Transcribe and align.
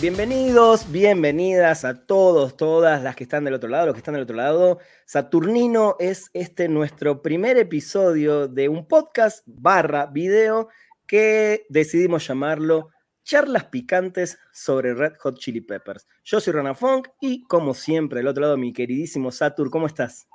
Bienvenidos, 0.00 0.90
bienvenidas 0.90 1.84
a 1.84 2.06
todos, 2.06 2.56
todas 2.56 3.02
las 3.02 3.14
que 3.16 3.24
están 3.24 3.44
del 3.44 3.52
otro 3.52 3.68
lado, 3.68 3.84
los 3.84 3.94
que 3.94 3.98
están 3.98 4.14
del 4.14 4.22
otro 4.22 4.34
lado. 4.34 4.78
Saturnino 5.04 5.96
es 5.98 6.30
este 6.32 6.70
nuestro 6.70 7.20
primer 7.20 7.58
episodio 7.58 8.48
de 8.48 8.70
un 8.70 8.88
podcast 8.88 9.42
barra 9.44 10.06
video 10.06 10.70
que 11.06 11.66
decidimos 11.68 12.26
llamarlo 12.26 12.88
Charlas 13.24 13.66
Picantes 13.66 14.38
sobre 14.54 14.94
Red 14.94 15.18
Hot 15.20 15.38
Chili 15.38 15.60
Peppers. 15.60 16.08
Yo 16.24 16.40
soy 16.40 16.54
Rana 16.54 16.74
Funk 16.74 17.08
y 17.20 17.42
como 17.42 17.74
siempre, 17.74 18.20
del 18.20 18.28
otro 18.28 18.40
lado 18.40 18.56
mi 18.56 18.72
queridísimo 18.72 19.30
Satur, 19.30 19.68
¿cómo 19.68 19.86
estás? 19.86 20.28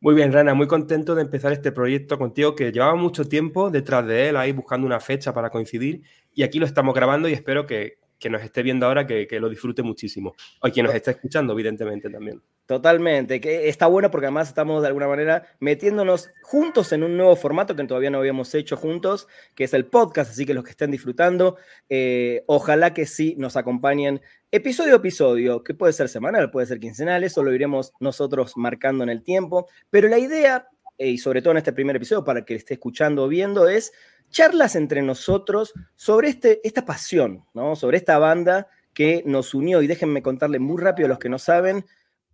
Muy 0.00 0.14
bien, 0.14 0.32
Rana, 0.32 0.54
muy 0.54 0.66
contento 0.66 1.14
de 1.14 1.20
empezar 1.20 1.52
este 1.52 1.72
proyecto 1.72 2.18
contigo 2.18 2.54
que 2.54 2.72
llevaba 2.72 2.94
mucho 2.94 3.26
tiempo 3.26 3.70
detrás 3.70 4.06
de 4.06 4.30
él, 4.30 4.38
ahí 4.38 4.52
buscando 4.52 4.86
una 4.86 4.98
fecha 4.98 5.34
para 5.34 5.50
coincidir 5.50 6.04
y 6.32 6.42
aquí 6.42 6.58
lo 6.58 6.64
estamos 6.64 6.94
grabando 6.94 7.28
y 7.28 7.34
espero 7.34 7.66
que, 7.66 7.99
que 8.20 8.30
nos 8.30 8.42
esté 8.42 8.62
viendo 8.62 8.86
ahora 8.86 9.06
que, 9.06 9.26
lo 9.40 9.48
disfrute 9.48 9.82
muchísimo. 9.82 10.34
O 10.60 10.68
quien 10.68 10.84
nos 10.86 10.94
está 10.94 11.10
escuchando, 11.12 11.54
evidentemente, 11.54 12.10
también. 12.10 12.40
Totalmente, 12.66 13.40
que 13.40 13.68
está 13.68 13.86
bueno 13.88 14.12
porque 14.12 14.26
además 14.26 14.48
estamos 14.48 14.82
de 14.82 14.88
alguna 14.88 15.08
manera 15.08 15.44
metiéndonos 15.58 16.30
juntos 16.42 16.92
en 16.92 17.02
un 17.02 17.16
nuevo 17.16 17.34
formato 17.34 17.74
que 17.74 17.82
todavía 17.84 18.10
no 18.10 18.18
habíamos 18.18 18.54
hecho 18.54 18.76
juntos, 18.76 19.26
que 19.56 19.64
es 19.64 19.74
el 19.74 19.86
podcast, 19.86 20.30
así 20.30 20.46
que 20.46 20.54
los 20.54 20.62
que 20.62 20.70
estén 20.70 20.92
disfrutando, 20.92 21.56
eh, 21.88 22.44
ojalá 22.46 22.94
que 22.94 23.06
sí 23.06 23.34
nos 23.38 23.56
acompañen 23.56 24.20
episodio 24.52 24.94
a 24.94 24.96
episodio, 24.98 25.64
que 25.64 25.74
puede 25.74 25.92
ser 25.92 26.08
semanal, 26.08 26.50
puede 26.50 26.66
ser 26.66 26.78
quincenal, 26.78 27.24
eso 27.24 27.42
lo 27.42 27.52
iremos 27.52 27.92
nosotros 27.98 28.56
marcando 28.56 29.02
en 29.02 29.10
el 29.10 29.22
tiempo, 29.24 29.66
pero 29.90 30.08
la 30.08 30.18
idea, 30.18 30.68
y 31.08 31.18
sobre 31.18 31.40
todo 31.40 31.52
en 31.52 31.58
este 31.58 31.72
primer 31.72 31.96
episodio, 31.96 32.24
para 32.24 32.44
que 32.44 32.54
esté 32.54 32.74
escuchando 32.74 33.24
o 33.24 33.28
viendo, 33.28 33.68
es 33.68 33.92
charlas 34.30 34.76
entre 34.76 35.02
nosotros 35.02 35.72
sobre 35.96 36.28
este, 36.28 36.60
esta 36.62 36.84
pasión, 36.84 37.44
¿no? 37.54 37.74
sobre 37.74 37.96
esta 37.96 38.18
banda 38.18 38.68
que 38.92 39.22
nos 39.24 39.54
unió. 39.54 39.82
Y 39.82 39.86
déjenme 39.86 40.22
contarle 40.22 40.58
muy 40.58 40.80
rápido 40.80 41.06
a 41.06 41.08
los 41.08 41.18
que 41.18 41.28
no 41.28 41.38
saben, 41.38 41.86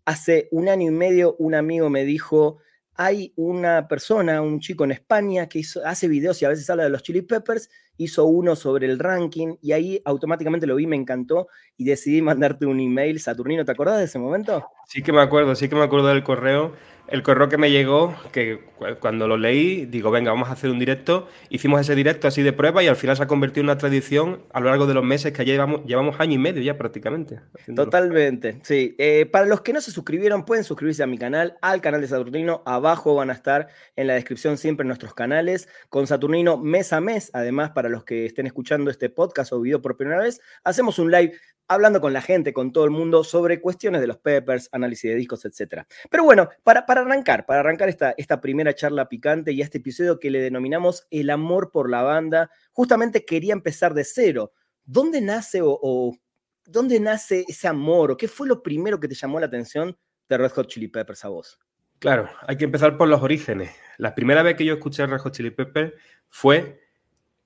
hace 0.05 0.49
un 0.51 0.69
año 0.69 0.89
y 0.89 0.95
medio 0.95 1.37
un 1.39 1.55
amigo 1.55 1.91
me 1.91 2.05
dijo, 2.05 2.59
hay 2.95 3.33
una 3.37 3.89
persona, 3.89 4.41
un 4.41 4.61
chico 4.61 4.85
en 4.85 4.93
España 4.93 5.49
que 5.49 5.63
hace 5.85 6.09
videos 6.09 6.41
y 6.41 6.45
a 6.45 6.49
veces 6.49 6.69
habla 6.71 6.85
de 6.85 6.91
los 6.91 7.03
Chili 7.03 7.23
Peppers, 7.23 7.69
hizo 7.99 8.25
uno 8.25 8.57
sobre 8.57 8.87
el 8.87 8.99
ranking 8.99 9.57
y 9.61 9.73
ahí 9.73 10.01
automáticamente 10.05 10.67
lo 10.67 10.77
vi, 10.77 10.87
me 10.87 10.97
encantó 10.97 11.49
y 11.77 11.85
decidí 11.85 12.23
mandarte 12.23 12.67
un 12.67 12.81
email. 12.81 13.21
Saturnino, 13.21 13.65
¿te 13.65 13.73
acordás 13.73 13.99
de 13.99 14.05
ese 14.05 14.19
momento? 14.19 14.67
Sí 14.87 15.03
que 15.03 15.13
me 15.13 15.21
acuerdo, 15.21 15.55
sí 15.55 15.69
que 15.69 15.77
me 15.77 15.83
acuerdo 15.83 16.09
del 16.09 16.23
correo 16.23 16.75
el 17.09 17.23
correo 17.23 17.49
que 17.49 17.57
me 17.57 17.71
llegó, 17.71 18.15
que 18.33 18.61
cuando 19.01 19.29
lo 19.29 19.37
leí, 19.37 19.87
digo, 19.87 20.11
venga, 20.11 20.33
vamos 20.33 20.49
a 20.49 20.53
hacer 20.53 20.71
un 20.71 20.79
directo. 20.79 21.29
Hicimos 21.51 21.81
ese 21.81 21.95
directo 21.95 22.29
así 22.29 22.43
de 22.43 22.53
prueba 22.53 22.83
y 22.83 22.89
al 22.89 22.97
final 22.97 23.17
se 23.17 23.23
ha 23.23 23.27
convertido 23.27 23.63
en 23.63 23.67
una 23.67 23.79
tradición 23.79 24.43
a 24.53 24.61
lo 24.61 24.69
largo 24.69 24.87
de 24.87 24.95
los 24.95 25.05
meses 25.05 25.33
que 25.33 25.45
ya 25.45 25.53
llevamos, 25.53 25.85
llevamos 25.85 26.19
año 26.19 26.35
y 26.35 26.39
medio 26.39 26.63
ya 26.63 26.77
prácticamente. 26.77 27.41
Totalmente, 27.75 28.61
sí. 28.65 28.95
Eh, 28.99 29.27
para 29.27 29.47
los 29.47 29.61
que 29.61 29.73
no 29.73 29.81
se 29.81 29.91
suscribieron, 29.91 30.45
pueden 30.45 30.65
suscribirse 30.65 31.03
a 31.03 31.07
mi 31.07 31.19
canal, 31.19 31.57
al 31.63 31.81
canal 31.81 32.01
de 32.01 32.09
Saturnino. 32.09 32.63
Abajo 32.67 33.15
van 33.15 33.31
a 33.31 33.35
estar 33.35 33.69
en 33.95 34.09
la 34.09 34.15
descripción 34.15 34.59
siempre 34.59 34.87
nuestros 34.87 35.15
canales, 35.15 35.69
con 35.89 36.07
Saturnino 36.07 36.59
mes 36.59 36.93
a 36.93 37.01
mes. 37.01 37.31
Además, 37.35 37.71
para 37.71 37.89
los 37.89 38.05
que 38.05 38.27
estén 38.27 38.47
escuchando 38.47 38.91
este 38.91 39.11
podcast 39.11 39.53
o 39.53 39.61
video 39.61 39.81
por 39.81 39.97
primera 39.97 40.21
vez, 40.21 40.41
hacemos 40.65 40.99
un 40.99 41.11
live 41.11 41.33
hablando 41.69 42.01
con 42.01 42.13
la 42.13 42.23
gente, 42.23 42.53
con 42.53 42.73
todo 42.73 42.85
el 42.85 42.91
mundo, 42.91 43.25
sobre 43.25 43.61
cuestiones 43.61 44.01
de 44.01 44.07
los 44.07 44.19
Peppers, 44.19 44.69
análisis 44.73 45.11
de 45.11 45.17
discos, 45.17 45.45
etc. 45.45 45.83
Pero 46.11 46.25
bueno, 46.25 46.49
para, 46.63 46.87
para 46.87 47.01
arrancar, 47.03 47.47
para 47.47 47.61
arrancar 47.61 47.89
esta, 47.89 48.15
esta 48.17 48.41
primera 48.41 48.75
charla 48.75 49.09
picante 49.09 49.53
y 49.53 49.63
este 49.63 49.79
episodio 49.79 50.19
que 50.19 50.31
le 50.31 50.41
denominamos 50.41 51.07
El 51.11 51.31
amor 51.31 51.71
por 51.71 51.91
la 51.91 52.03
banda, 52.03 52.51
justamente 52.73 53.25
quería 53.25 53.53
empezar 53.53 53.95
de 53.95 54.05
cero. 54.05 54.53
¿Dónde 54.85 55.21
nace 55.21 55.61
o, 55.63 56.17
dónde 56.65 57.01
nace 57.01 57.45
ese 57.49 57.69
amor 57.69 58.13
o 58.13 58.17
qué 58.17 58.29
fue 58.29 58.47
lo 58.47 58.63
primero 58.63 59.01
que 59.01 59.09
te 59.09 59.15
llamó 59.15 59.41
la 59.41 59.47
atención 59.47 59.97
de 60.29 60.39
Red 60.39 60.53
Hot 60.53 60.69
Chili 60.69 60.89
Peppers 60.89 61.25
a 61.25 61.29
vos? 61.29 61.59
Claro, 61.99 62.29
hay 62.47 62.57
que 62.57 62.65
empezar 62.65 62.97
por 62.97 63.09
los 63.09 63.23
orígenes. 63.23 63.71
La 63.99 64.15
primera 64.15 64.43
vez 64.43 64.57
que 64.57 64.65
yo 64.65 64.75
escuché 64.75 65.07
Red 65.07 65.19
Hot 65.19 65.35
Chili 65.35 65.51
Peppers 65.51 65.95
fue 66.29 66.81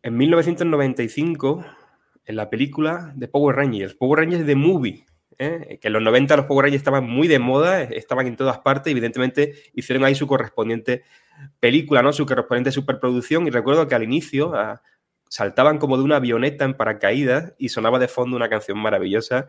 en 0.03 0.17
1995 0.17 1.65
en 2.25 2.37
la 2.37 2.51
película 2.51 3.13
de 3.17 3.29
Power 3.29 3.57
Rangers, 3.57 3.95
Power 3.95 4.21
Rangers 4.21 4.47
The 4.47 4.55
Movie, 4.55 5.05
¿eh? 5.39 5.79
que 5.81 5.89
en 5.89 5.93
los 5.93 6.03
90 6.03 6.37
los 6.37 6.47
Power 6.47 6.65
Rangers 6.65 6.81
estaban 6.81 7.09
muy 7.09 7.29
de 7.29 7.39
moda, 7.39 7.83
estaban 7.83 8.27
en 8.27 8.37
todas 8.37 8.59
partes, 8.59 8.91
evidentemente 8.91 9.55
hicieron 9.75 10.05
ahí 10.05 10.15
su 10.15 10.27
correspondiente 10.27 11.05
película, 11.59 12.03
¿no? 12.03 12.13
su 12.13 12.27
correspondiente 12.27 12.73
superproducción, 12.73 13.47
y 13.47 13.51
recuerdo 13.51 13.89
que 13.89 13.95
al 13.95 14.03
inicio 14.03 14.55
ah, 14.55 14.83
saltaban 15.29 15.79
como 15.79 15.97
de 15.97 16.03
una 16.03 16.17
avioneta 16.17 16.65
en 16.65 16.75
paracaídas 16.75 17.55
y 17.59 17.71
sonaba 17.71 17.99
de 17.99 18.09
fondo 18.09 18.37
una 18.37 18.49
canción 18.49 18.79
maravillosa 18.79 19.49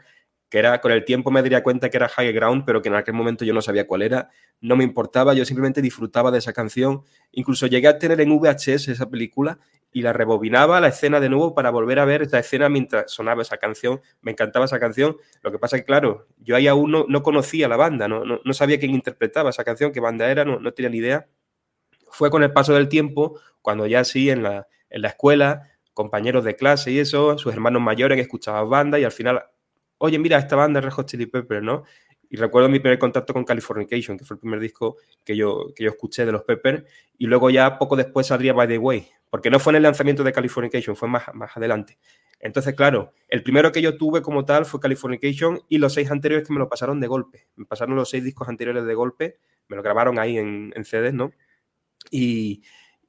que 0.52 0.60
era, 0.60 0.82
con 0.82 0.92
el 0.92 1.06
tiempo 1.06 1.32
me 1.32 1.42
daría 1.42 1.64
cuenta 1.64 1.90
que 1.90 1.96
era 1.96 2.10
High 2.10 2.34
Ground, 2.34 2.64
pero 2.66 2.82
que 2.82 2.90
en 2.90 2.96
aquel 2.96 3.14
momento 3.14 3.46
yo 3.46 3.54
no 3.54 3.62
sabía 3.62 3.88
cuál 3.88 4.02
era, 4.02 4.30
no 4.60 4.76
me 4.76 4.84
importaba, 4.84 5.34
yo 5.34 5.46
simplemente 5.46 5.82
disfrutaba 5.82 6.30
de 6.30 6.40
esa 6.40 6.52
canción, 6.52 7.04
incluso 7.32 7.68
llegué 7.68 7.88
a 7.88 7.98
tener 7.98 8.20
en 8.20 8.38
VHS 8.38 8.90
esa 8.90 9.10
película 9.10 9.60
y 9.94 10.02
la 10.02 10.12
rebobinaba 10.12 10.82
la 10.82 10.90
escena 10.90 11.22
de 11.22 11.30
nuevo 11.30 11.56
para 11.56 11.70
volver 11.70 12.00
a 12.00 12.06
ver 12.06 12.24
esa 12.24 12.38
escena 12.38 12.68
mientras 12.68 13.10
sonaba 13.10 13.44
esa 13.44 13.58
canción, 13.60 14.02
me 14.22 14.32
encantaba 14.32 14.66
esa 14.66 14.78
canción, 14.78 15.16
lo 15.42 15.54
que 15.54 15.58
pasa 15.58 15.78
es 15.78 15.84
que 15.84 15.86
claro, 15.86 16.28
yo 16.38 16.58
ahí 16.58 16.68
aún 16.68 16.92
no, 16.92 17.24
conocía 17.24 17.70
la 17.70 17.78
banda, 17.78 18.10
no, 18.10 18.26
no, 18.26 18.54
sabía 18.54 18.78
quién 18.78 18.92
interpretaba 18.92 19.52
esa 19.52 19.64
canción, 19.64 19.94
qué 19.94 20.02
banda 20.02 20.30
era, 20.30 20.44
no, 20.44 20.60
no 20.60 20.74
tenía 20.74 20.90
ni 20.90 20.98
idea, 20.98 21.30
fue 22.10 22.30
con 22.30 22.44
el 22.44 22.52
paso 22.52 22.74
del 22.74 22.90
tiempo, 22.90 23.40
cuando 23.62 23.88
ya 23.88 24.04
sí 24.04 24.30
en 24.30 24.44
la, 24.44 24.68
en 24.90 25.02
la 25.02 25.08
escuela, 25.08 25.70
compañeros 25.94 26.44
de 26.44 26.58
clase 26.58 26.92
y 26.92 27.00
eso, 27.00 27.38
sus 27.38 27.54
hermanos 27.54 27.82
mayores 27.82 28.18
que 28.18 28.24
escuchaban 28.24 28.70
banda 28.70 29.00
y 29.00 29.06
al 29.06 29.12
final 29.14 29.44
oye, 30.02 30.18
mira, 30.20 30.38
esta 30.38 30.56
banda 30.56 30.80
es 30.80 30.86
Red 30.86 30.94
Hot 30.94 31.08
Chili 31.08 31.28
Peppers, 31.28 31.64
¿no? 31.64 31.84
Y 32.30 32.38
recuerdo 32.38 32.70
mi 32.70 32.80
primer 32.80 32.98
contacto 32.98 33.34
con 33.34 33.44
Californication, 33.44 34.18
que 34.18 34.26
fue 34.26 34.36
el 34.36 34.40
primer 34.40 34.60
disco 34.60 34.98
que 35.24 35.36
yo, 35.36 35.68
que 35.76 35.84
yo 35.84 35.92
escuché 35.92 36.26
de 36.26 36.32
los 36.32 36.44
Peppers, 36.44 36.84
y 37.18 37.28
luego 37.28 37.50
ya 37.50 37.78
poco 37.78 37.96
después 37.96 38.28
saldría 38.28 38.54
By 38.54 38.68
the 38.68 38.78
Way, 38.78 39.08
porque 39.30 39.50
no 39.50 39.60
fue 39.60 39.74
en 39.74 39.78
el 39.78 39.84
lanzamiento 39.84 40.24
de 40.24 40.34
Californication, 40.34 40.96
fue 40.96 41.08
más, 41.08 41.24
más 41.34 41.56
adelante. 41.56 42.00
Entonces, 42.40 42.74
claro, 42.74 43.14
el 43.28 43.44
primero 43.44 43.72
que 43.72 43.82
yo 43.82 43.96
tuve 43.96 44.24
como 44.24 44.44
tal 44.44 44.66
fue 44.66 44.80
Californication 44.80 45.62
y 45.70 45.78
los 45.78 45.94
seis 45.94 46.10
anteriores 46.10 46.48
que 46.48 46.54
me 46.54 46.60
lo 46.60 46.68
pasaron 46.68 47.00
de 47.00 47.08
golpe. 47.08 47.48
Me 47.56 47.66
pasaron 47.66 47.96
los 47.96 48.10
seis 48.10 48.24
discos 48.24 48.50
anteriores 48.50 48.84
de 48.86 48.94
golpe, 48.96 49.38
me 49.68 49.76
lo 49.76 49.84
grabaron 49.84 50.18
ahí 50.18 50.38
en, 50.38 50.74
en 50.76 50.84
CDs, 50.84 51.14
¿no? 51.14 51.32
Y, 52.10 52.64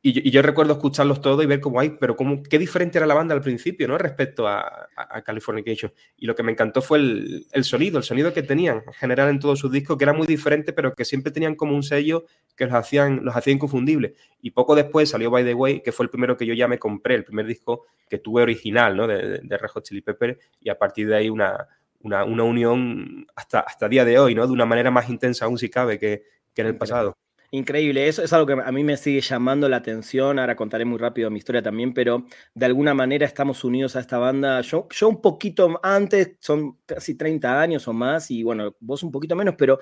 y 0.04 0.30
yo, 0.32 0.42
recuerdo 0.42 0.72
escucharlos 0.72 1.20
todos 1.20 1.44
y 1.44 1.46
ver 1.46 1.60
cómo 1.60 1.78
hay, 1.78 1.90
pero 1.90 2.16
cómo, 2.16 2.42
qué 2.42 2.58
diferente 2.58 2.98
era 2.98 3.06
la 3.06 3.14
banda 3.14 3.36
al 3.36 3.40
principio, 3.40 3.86
¿no? 3.86 3.96
Respecto 3.98 4.48
a, 4.48 4.88
a, 4.96 5.22
Californication. 5.22 5.92
Y 6.16 6.26
lo 6.26 6.34
que 6.34 6.42
me 6.42 6.50
encantó 6.50 6.82
fue 6.82 6.98
el, 6.98 7.46
el, 7.52 7.62
sonido, 7.62 7.98
el 7.98 8.04
sonido 8.04 8.32
que 8.32 8.42
tenían 8.42 8.82
en 8.84 8.92
general 8.94 9.28
en 9.28 9.38
todos 9.38 9.60
sus 9.60 9.70
discos, 9.70 9.96
que 9.96 10.02
era 10.02 10.12
muy 10.12 10.26
diferente, 10.26 10.72
pero 10.72 10.92
que 10.92 11.04
siempre 11.04 11.30
tenían 11.30 11.54
como 11.54 11.76
un 11.76 11.84
sello 11.84 12.24
que 12.56 12.66
los 12.66 12.74
hacían, 12.74 13.24
los 13.24 13.36
hacía 13.36 13.52
inconfundibles. 13.52 14.14
Y 14.40 14.50
poco 14.50 14.74
después 14.74 15.08
salió 15.08 15.30
By 15.30 15.44
the 15.44 15.54
Way, 15.54 15.82
que 15.82 15.92
fue 15.92 16.04
el 16.04 16.10
primero 16.10 16.36
que 16.36 16.46
yo 16.46 16.54
ya 16.54 16.66
me 16.66 16.80
compré, 16.80 17.14
el 17.14 17.24
primer 17.24 17.46
disco 17.46 17.86
que 18.10 18.18
tuve 18.18 18.42
original, 18.42 18.96
¿no? 18.96 19.06
De, 19.06 19.38
de 19.38 19.56
Red 19.56 19.70
Hot 19.70 19.84
Chili 19.84 20.00
Pepper, 20.00 20.36
y 20.60 20.68
a 20.68 20.76
partir 20.76 21.06
de 21.06 21.14
ahí 21.14 21.30
una, 21.30 21.68
una, 22.00 22.24
una 22.24 22.42
unión 22.42 23.24
hasta, 23.36 23.60
hasta 23.60 23.88
día 23.88 24.04
de 24.04 24.18
hoy, 24.18 24.34
¿no? 24.34 24.48
De 24.48 24.52
una 24.52 24.66
manera 24.66 24.90
más 24.90 25.08
intensa 25.08 25.44
aún 25.44 25.58
si 25.58 25.70
cabe 25.70 25.98
que, 26.00 26.24
que 26.52 26.62
en 26.62 26.66
el 26.66 26.76
pasado. 26.76 27.16
Increíble, 27.54 28.08
eso 28.08 28.22
es 28.22 28.32
algo 28.32 28.46
que 28.46 28.54
a 28.64 28.72
mí 28.72 28.82
me 28.82 28.96
sigue 28.96 29.20
llamando 29.20 29.68
la 29.68 29.76
atención, 29.76 30.38
ahora 30.38 30.56
contaré 30.56 30.86
muy 30.86 30.96
rápido 30.96 31.30
mi 31.30 31.36
historia 31.36 31.60
también, 31.60 31.92
pero 31.92 32.24
de 32.54 32.64
alguna 32.64 32.94
manera 32.94 33.26
estamos 33.26 33.62
unidos 33.62 33.94
a 33.94 34.00
esta 34.00 34.16
banda, 34.16 34.62
yo, 34.62 34.88
yo 34.90 35.06
un 35.10 35.20
poquito 35.20 35.78
antes, 35.82 36.36
son 36.40 36.78
casi 36.86 37.14
30 37.14 37.60
años 37.60 37.86
o 37.88 37.92
más, 37.92 38.30
y 38.30 38.42
bueno, 38.42 38.74
vos 38.80 39.02
un 39.02 39.12
poquito 39.12 39.36
menos, 39.36 39.54
pero 39.58 39.78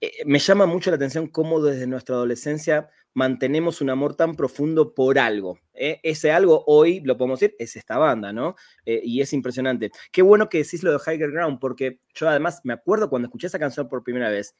eh, 0.00 0.12
me 0.26 0.40
llama 0.40 0.66
mucho 0.66 0.90
la 0.90 0.96
atención 0.96 1.28
cómo 1.28 1.62
desde 1.62 1.86
nuestra 1.86 2.16
adolescencia 2.16 2.90
mantenemos 3.14 3.80
un 3.80 3.90
amor 3.90 4.14
tan 4.16 4.34
profundo 4.36 4.94
por 4.94 5.18
algo. 5.18 5.58
¿eh? 5.74 6.00
Ese 6.02 6.32
algo 6.32 6.64
hoy, 6.66 7.00
lo 7.00 7.16
podemos 7.16 7.40
decir, 7.40 7.56
es 7.58 7.76
esta 7.76 7.98
banda, 7.98 8.32
¿no? 8.32 8.56
Eh, 8.84 9.00
y 9.04 9.22
es 9.22 9.32
impresionante. 9.32 9.90
Qué 10.12 10.22
bueno 10.22 10.48
que 10.50 10.58
decís 10.58 10.82
lo 10.82 10.92
de 10.92 10.98
Higher 10.98 11.30
Ground, 11.30 11.60
porque 11.60 12.00
yo 12.14 12.28
además 12.28 12.60
me 12.64 12.74
acuerdo 12.74 13.08
cuando 13.10 13.26
escuché 13.28 13.46
esa 13.46 13.58
canción 13.58 13.88
por 13.88 14.02
primera 14.04 14.30
vez, 14.30 14.56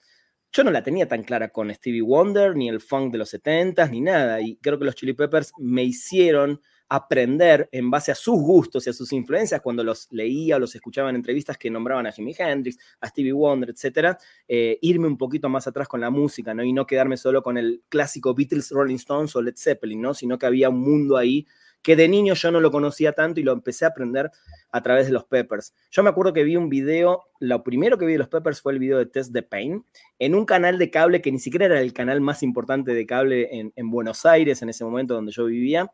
yo 0.57 0.65
no 0.65 0.71
la 0.71 0.83
tenía 0.83 1.07
tan 1.07 1.23
clara 1.23 1.51
con 1.51 1.73
Stevie 1.75 2.01
Wonder, 2.01 2.57
ni 2.57 2.71
el 2.71 2.81
funk 2.81 3.13
de 3.13 3.19
los 3.19 3.35
70s, 3.35 3.91
ni 3.91 4.01
nada. 4.01 4.41
Y 4.41 4.57
creo 4.57 4.79
que 4.79 4.87
los 4.87 4.95
Chili 4.95 5.13
Peppers 5.13 5.53
me 5.59 5.85
hicieron 5.85 6.63
aprender 6.89 7.69
en 7.73 7.91
base 7.91 8.11
a 8.11 8.15
sus 8.15 8.41
gustos 8.41 8.87
y 8.87 8.91
a 8.91 8.95
sus 8.95 9.13
influencias 9.13 9.61
cuando 9.61 9.85
los 9.85 10.07
leía 10.13 10.57
o 10.57 10.59
los 10.59 10.75
escuchaba 10.75 11.11
en 11.11 11.17
entrevistas 11.17 11.59
que 11.59 11.69
nombraban 11.69 12.07
a 12.07 12.13
Jimi 12.13 12.35
Hendrix, 12.39 12.79
a 13.01 13.09
Stevie 13.09 13.33
Wonder, 13.33 13.69
etcétera, 13.69 14.17
eh, 14.49 14.79
irme 14.81 15.07
un 15.09 15.19
poquito 15.19 15.51
más 15.51 15.67
atrás 15.67 15.89
con 15.89 16.01
la 16.01 16.09
música, 16.09 16.55
¿no? 16.55 16.65
Y 16.65 16.73
no 16.73 16.87
quedarme 16.87 17.19
solo 17.19 17.43
con 17.43 17.59
el 17.59 17.83
clásico 17.91 18.35
Beatles, 18.35 18.71
Rolling 18.71 18.97
Stones 18.97 19.37
o 19.37 19.43
Led 19.43 19.57
Zeppelin, 19.57 20.01
¿no? 20.01 20.15
Sino 20.15 20.39
que 20.39 20.47
había 20.47 20.71
un 20.71 20.81
mundo 20.81 21.19
ahí 21.19 21.47
que 21.87 21.95
de 21.95 22.09
niño 22.09 22.35
yo 22.35 22.51
no 22.51 22.59
lo 22.59 22.73
conocía 22.73 23.13
tanto 23.13 23.39
y 23.39 23.45
lo 23.45 23.53
empecé 23.53 23.85
a 23.85 23.89
aprender 23.91 24.33
a 24.73 24.83
través 24.83 25.07
de 25.07 25.13
los 25.13 25.23
Peppers. 25.23 25.73
Yo 25.93 26.03
me 26.03 26.11
acuerdo 26.11 26.33
que 26.33 26.43
vi 26.43 26.57
un 26.57 26.69
video, 26.69 27.23
lo 27.39 27.63
primero 27.63 27.97
que 27.97 28.05
vi 28.05 28.15
de 28.15 28.19
los 28.19 28.27
Peppers 28.27 28.61
fue 28.61 28.73
el 28.73 28.81
video 28.81 28.99
de 28.99 29.07
Test 29.07 29.33
the 29.33 29.45
Pain, 29.45 29.87
en 30.19 30.35
un 30.35 30.45
canal 30.47 30.81
de 30.81 30.91
cable 30.91 31.23
que 31.23 31.31
ni 31.31 31.39
siquiera 31.39 31.67
era 31.67 31.81
el 31.81 31.93
canal 31.93 32.21
más 32.21 32.43
importante 32.43 32.93
de 32.93 33.07
cable 33.07 33.71
en, 33.73 33.91
Buenos 33.93 34.27
Aires 34.27 34.63
en 34.63 34.69
ese 34.69 34.85
momento 34.85 35.15
donde 35.15 35.31
yo 35.31 35.45
vivía, 35.45 35.93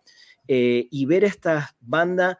eh, 0.49 0.89
y 0.91 1.05
ver 1.05 1.25
esta 1.25 1.77
banda 1.79 2.39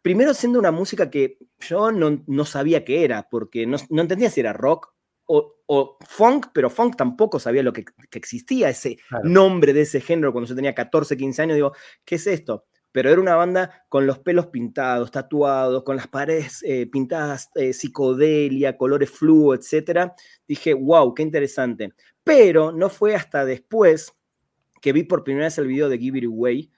primero 0.00 0.32
siendo 0.32 0.58
una 0.58 0.70
música 0.70 1.10
que 1.10 1.36
yo 1.60 1.92
no, 1.92 2.44
sabía 2.46 2.86
qué 2.86 3.04
era, 3.04 3.28
porque 3.28 3.66
no, 3.66 3.76
entendía 4.00 4.30
si 4.30 4.40
era 4.40 4.54
rock 4.54 4.94
o, 5.26 5.98
funk, 6.08 6.46
pero 6.54 6.70
funk 6.70 6.96
tampoco 6.96 7.38
sabía 7.38 7.62
lo 7.62 7.74
que, 7.74 7.84
existía, 8.12 8.70
ese 8.70 8.96
nombre 9.24 9.74
de 9.74 9.82
ese 9.82 10.00
género 10.00 10.32
cuando 10.32 10.48
yo 10.48 10.54
tenía 10.54 10.74
14, 10.74 11.18
15 11.18 11.42
años, 11.42 11.54
digo, 11.56 11.72
¿qué 12.06 12.14
es 12.14 12.26
esto? 12.26 12.64
Pero 12.94 13.10
era 13.10 13.20
una 13.20 13.34
banda 13.34 13.84
con 13.88 14.06
los 14.06 14.20
pelos 14.20 14.46
pintados, 14.46 15.10
tatuados, 15.10 15.82
con 15.82 15.96
las 15.96 16.06
paredes 16.06 16.62
eh, 16.62 16.86
pintadas, 16.86 17.50
eh, 17.56 17.72
psicodelia, 17.72 18.76
colores 18.76 19.10
fluo, 19.10 19.52
etc. 19.52 20.12
Dije, 20.46 20.74
wow, 20.74 21.12
qué 21.12 21.24
interesante. 21.24 21.92
Pero 22.22 22.70
no 22.70 22.88
fue 22.88 23.16
hasta 23.16 23.44
después 23.44 24.12
que 24.80 24.92
vi 24.92 25.02
por 25.02 25.24
primera 25.24 25.46
vez 25.46 25.58
el 25.58 25.66
video 25.66 25.88
de 25.88 25.98
Give 25.98 26.20
It 26.20 26.26
Away, 26.26 26.70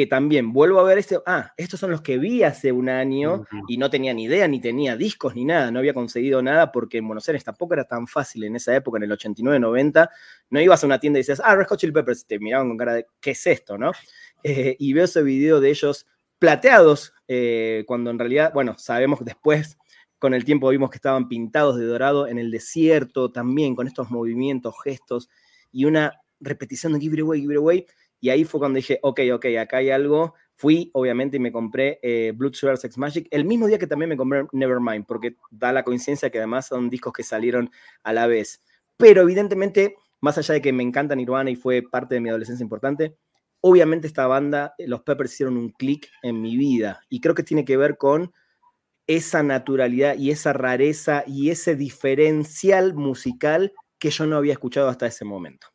que 0.00 0.06
también 0.06 0.50
vuelvo 0.54 0.80
a 0.80 0.84
ver 0.84 0.96
este, 0.96 1.18
ah, 1.26 1.52
estos 1.58 1.78
son 1.78 1.90
los 1.90 2.00
que 2.00 2.16
vi 2.16 2.42
hace 2.42 2.72
un 2.72 2.88
año 2.88 3.44
y 3.68 3.76
no 3.76 3.90
tenía 3.90 4.14
ni 4.14 4.24
idea, 4.24 4.48
ni 4.48 4.58
tenía 4.58 4.96
discos, 4.96 5.34
ni 5.34 5.44
nada, 5.44 5.70
no 5.70 5.78
había 5.78 5.92
conseguido 5.92 6.40
nada 6.40 6.72
porque 6.72 6.96
en 6.96 7.06
Buenos 7.06 7.28
Aires 7.28 7.44
tampoco 7.44 7.74
era 7.74 7.84
tan 7.84 8.06
fácil 8.06 8.44
en 8.44 8.56
esa 8.56 8.74
época, 8.74 8.96
en 8.96 9.02
el 9.02 9.10
89-90, 9.10 10.08
no 10.48 10.58
ibas 10.58 10.82
a 10.82 10.86
una 10.86 10.98
tienda 10.98 11.18
y 11.18 11.20
decías, 11.20 11.42
ah, 11.44 11.54
Red 11.54 11.66
Hot 11.66 11.78
Chili 11.78 11.92
Peppers, 11.92 12.24
te 12.24 12.38
miraban 12.38 12.68
con 12.68 12.78
cara 12.78 12.94
de, 12.94 13.08
¿qué 13.20 13.32
es 13.32 13.46
esto, 13.46 13.76
no? 13.76 13.92
Eh, 14.42 14.74
y 14.78 14.94
veo 14.94 15.04
ese 15.04 15.22
video 15.22 15.60
de 15.60 15.68
ellos 15.68 16.06
plateados, 16.38 17.12
eh, 17.28 17.84
cuando 17.86 18.08
en 18.08 18.18
realidad, 18.18 18.54
bueno, 18.54 18.78
sabemos 18.78 19.22
después, 19.22 19.76
con 20.18 20.32
el 20.32 20.46
tiempo 20.46 20.70
vimos 20.70 20.88
que 20.88 20.96
estaban 20.96 21.28
pintados 21.28 21.76
de 21.76 21.84
dorado 21.84 22.26
en 22.26 22.38
el 22.38 22.50
desierto 22.50 23.30
también, 23.30 23.76
con 23.76 23.86
estos 23.86 24.10
movimientos, 24.10 24.74
gestos 24.82 25.28
y 25.70 25.84
una 25.84 26.22
repetición 26.40 26.94
de 26.94 27.00
Give 27.00 27.16
It 27.16 27.20
Away, 27.20 27.40
Give 27.42 27.52
It 27.52 27.58
Away, 27.58 27.86
y 28.20 28.28
ahí 28.28 28.44
fue 28.44 28.60
cuando 28.60 28.76
dije, 28.76 28.98
ok, 29.02 29.20
ok, 29.34 29.46
acá 29.58 29.78
hay 29.78 29.90
algo. 29.90 30.34
Fui, 30.54 30.90
obviamente, 30.92 31.38
y 31.38 31.40
me 31.40 31.50
compré 31.50 31.98
eh, 32.02 32.32
Blood 32.36 32.52
Sugar 32.52 32.76
Sex 32.76 32.98
Magic 32.98 33.26
el 33.30 33.46
mismo 33.46 33.66
día 33.66 33.78
que 33.78 33.86
también 33.86 34.10
me 34.10 34.16
compré 34.16 34.44
Nevermind, 34.52 35.06
porque 35.06 35.36
da 35.50 35.72
la 35.72 35.84
coincidencia 35.84 36.30
que 36.30 36.38
además 36.38 36.66
son 36.66 36.90
discos 36.90 37.14
que 37.14 37.22
salieron 37.22 37.70
a 38.02 38.12
la 38.12 38.26
vez. 38.26 38.62
Pero 38.98 39.22
evidentemente, 39.22 39.96
más 40.20 40.36
allá 40.36 40.54
de 40.54 40.60
que 40.60 40.72
me 40.72 40.82
encanta 40.82 41.16
Nirvana 41.16 41.50
y 41.50 41.56
fue 41.56 41.82
parte 41.82 42.14
de 42.16 42.20
mi 42.20 42.28
adolescencia 42.28 42.62
importante, 42.62 43.16
obviamente 43.62 44.06
esta 44.06 44.26
banda, 44.26 44.74
eh, 44.76 44.86
los 44.86 45.00
Peppers 45.00 45.32
hicieron 45.32 45.56
un 45.56 45.70
clic 45.70 46.08
en 46.22 46.42
mi 46.42 46.58
vida. 46.58 47.00
Y 47.08 47.20
creo 47.20 47.34
que 47.34 47.42
tiene 47.42 47.64
que 47.64 47.78
ver 47.78 47.96
con 47.96 48.32
esa 49.06 49.42
naturalidad 49.42 50.16
y 50.18 50.30
esa 50.30 50.52
rareza 50.52 51.24
y 51.26 51.48
ese 51.48 51.74
diferencial 51.74 52.94
musical 52.94 53.72
que 53.98 54.10
yo 54.10 54.26
no 54.26 54.36
había 54.36 54.52
escuchado 54.52 54.88
hasta 54.88 55.06
ese 55.06 55.24
momento. 55.24 55.68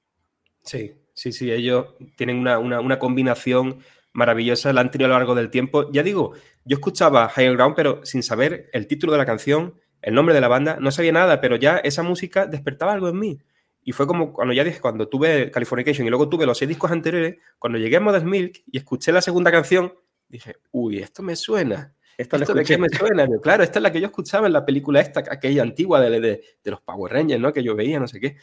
Sí, 0.63 0.93
sí, 1.15 1.31
sí, 1.31 1.51
ellos 1.51 1.87
tienen 2.15 2.39
una, 2.39 2.99
combinación 2.99 3.79
maravillosa, 4.13 4.71
la 4.71 4.81
han 4.81 4.91
tenido 4.91 5.07
a 5.07 5.09
lo 5.09 5.17
largo 5.17 5.35
del 5.35 5.49
tiempo. 5.49 5.91
Ya 5.91 6.03
digo, 6.03 6.33
yo 6.63 6.75
escuchaba 6.75 7.31
Higher 7.35 7.53
Ground, 7.53 7.75
pero 7.75 8.05
sin 8.05 8.21
saber 8.21 8.69
el 8.73 8.87
título 8.87 9.13
de 9.13 9.17
la 9.17 9.25
canción, 9.25 9.79
el 10.01 10.13
nombre 10.13 10.35
de 10.35 10.41
la 10.41 10.47
banda, 10.47 10.77
no 10.79 10.91
sabía 10.91 11.11
nada, 11.11 11.41
pero 11.41 11.55
ya 11.55 11.77
esa 11.77 12.03
música 12.03 12.45
despertaba 12.45 12.93
algo 12.93 13.09
en 13.09 13.19
mí. 13.19 13.39
Y 13.83 13.91
fue 13.91 14.07
como 14.07 14.33
cuando 14.33 14.53
ya 14.53 14.63
dije, 14.63 14.79
cuando 14.79 15.07
tuve 15.07 15.51
Californication 15.51 16.05
y 16.07 16.09
luego 16.09 16.29
tuve 16.29 16.45
los 16.45 16.57
seis 16.57 16.69
discos 16.69 16.91
anteriores, 16.91 17.37
cuando 17.59 17.79
llegué 17.79 17.97
a 17.97 17.99
Modest 17.99 18.25
Milk 18.25 18.63
y 18.71 18.77
escuché 18.77 19.11
la 19.11 19.21
segunda 19.21 19.51
canción, 19.51 19.93
dije, 20.27 20.57
uy, 20.71 20.99
esto 20.99 21.23
me 21.23 21.35
suena. 21.35 21.93
Esto, 22.17 22.37
¿Esto 22.37 22.53
de 22.53 22.63
qué 22.63 22.77
me 22.77 22.87
suena? 22.89 23.27
Claro, 23.43 23.63
esta 23.63 23.79
es 23.79 23.83
la 23.83 23.91
que 23.91 23.99
yo 23.99 24.07
escuchaba 24.07 24.47
en 24.47 24.53
la 24.53 24.65
película 24.65 25.01
esta, 25.01 25.19
aquella 25.19 25.61
antigua 25.63 25.99
de, 25.99 26.19
de, 26.21 26.43
de 26.63 26.71
los 26.71 26.81
Power 26.81 27.11
Rangers, 27.11 27.41
¿no? 27.41 27.51
Que 27.51 27.61
yo 27.61 27.75
veía, 27.75 27.99
no 27.99 28.07
sé 28.07 28.21
qué. 28.21 28.37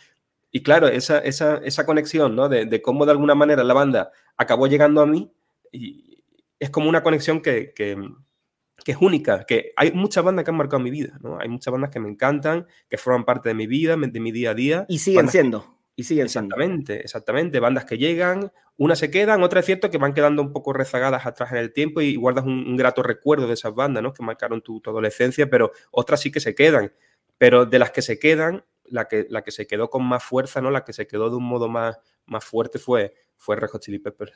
Y 0.55 0.63
claro, 0.63 0.87
esa, 0.87 1.19
esa, 1.19 1.57
esa 1.65 1.87
conexión, 1.87 2.37
¿no? 2.37 2.49
De, 2.51 2.67
de, 2.67 2.83
cómo 2.83 3.07
de 3.07 3.13
alguna 3.13 3.35
manera 3.35 3.65
la 3.65 3.73
banda 3.73 4.13
acabó 4.37 4.67
llegando 4.67 5.01
a 5.01 5.07
mí, 5.07 5.33
y 5.73 6.23
es 6.61 6.69
como 6.69 6.91
una 6.91 7.03
conexión 7.03 7.41
que, 7.41 7.73
que, 7.75 7.97
que, 8.85 8.93
es 8.93 8.99
única, 9.01 9.45
que 9.45 9.73
hay 9.77 9.93
muchas 9.93 10.23
bandas 10.23 10.45
que 10.45 10.51
han 10.51 10.59
marcado 10.59 10.83
mi 10.83 10.91
vida, 10.91 11.19
¿no? 11.23 11.39
Hay 11.41 11.49
muchas 11.49 11.73
bandas 11.73 11.91
que 11.91 12.01
me 12.01 12.11
encantan, 12.11 12.67
que 12.91 12.99
forman 12.99 13.25
parte 13.25 13.49
de 13.49 13.55
mi 13.55 13.67
vida, 13.67 13.97
de 13.97 14.21
mi 14.21 14.31
día 14.31 14.51
a 14.51 14.55
día. 14.55 14.87
Y 14.89 14.99
siguen 14.99 15.31
siendo. 15.31 15.79
Y 15.97 16.05
siguen 16.05 16.27
exactamente, 16.27 17.01
exactamente. 17.01 17.59
Bandas 17.59 17.87
que 17.87 17.97
llegan, 17.97 18.53
unas 18.77 18.99
se 18.99 19.11
quedan, 19.11 19.43
otras 19.43 19.63
es 19.63 19.67
cierto 19.67 19.91
que 19.91 19.99
van 19.99 20.13
quedando 20.13 20.43
un 20.43 20.53
poco 20.53 20.75
rezagadas 20.75 21.25
atrás 21.25 21.53
en 21.53 21.59
el 21.59 21.73
tiempo 21.73 22.03
y 22.03 22.17
guardas 22.17 22.45
un, 22.45 22.77
grato 22.77 23.03
recuerdo 23.03 23.47
de 23.47 23.55
esas 23.55 23.75
bandas, 23.75 24.03
¿no? 24.03 24.13
Que 24.13 24.23
marcaron 24.23 24.61
tu, 24.61 24.81
tu, 24.81 24.91
adolescencia, 24.91 25.49
pero 25.49 25.73
otras 25.91 26.21
sí 26.21 26.31
que 26.31 26.41
se 26.41 26.55
quedan. 26.55 26.93
Pero 27.39 27.65
de 27.65 27.79
las 27.79 27.91
que 27.91 28.03
se 28.03 28.19
quedan, 28.19 28.65
la 28.93 29.09
que, 29.09 29.27
la 29.31 29.43
que 29.43 29.51
se 29.51 29.67
quedó 29.67 29.91
con 29.91 30.05
más 30.05 30.23
fuerza, 30.23 30.61
¿no? 30.61 30.71
La 30.71 30.85
que 30.85 30.93
se 30.93 31.07
quedó 31.07 31.31
de 31.31 31.37
un 31.37 31.45
modo 31.45 31.69
más, 31.69 31.99
más 32.27 32.45
fuerte 32.45 32.79
fue, 32.79 33.15
fue 33.37 33.57
Red 33.57 33.71
Chili 33.81 33.99
Peppers. 33.99 34.33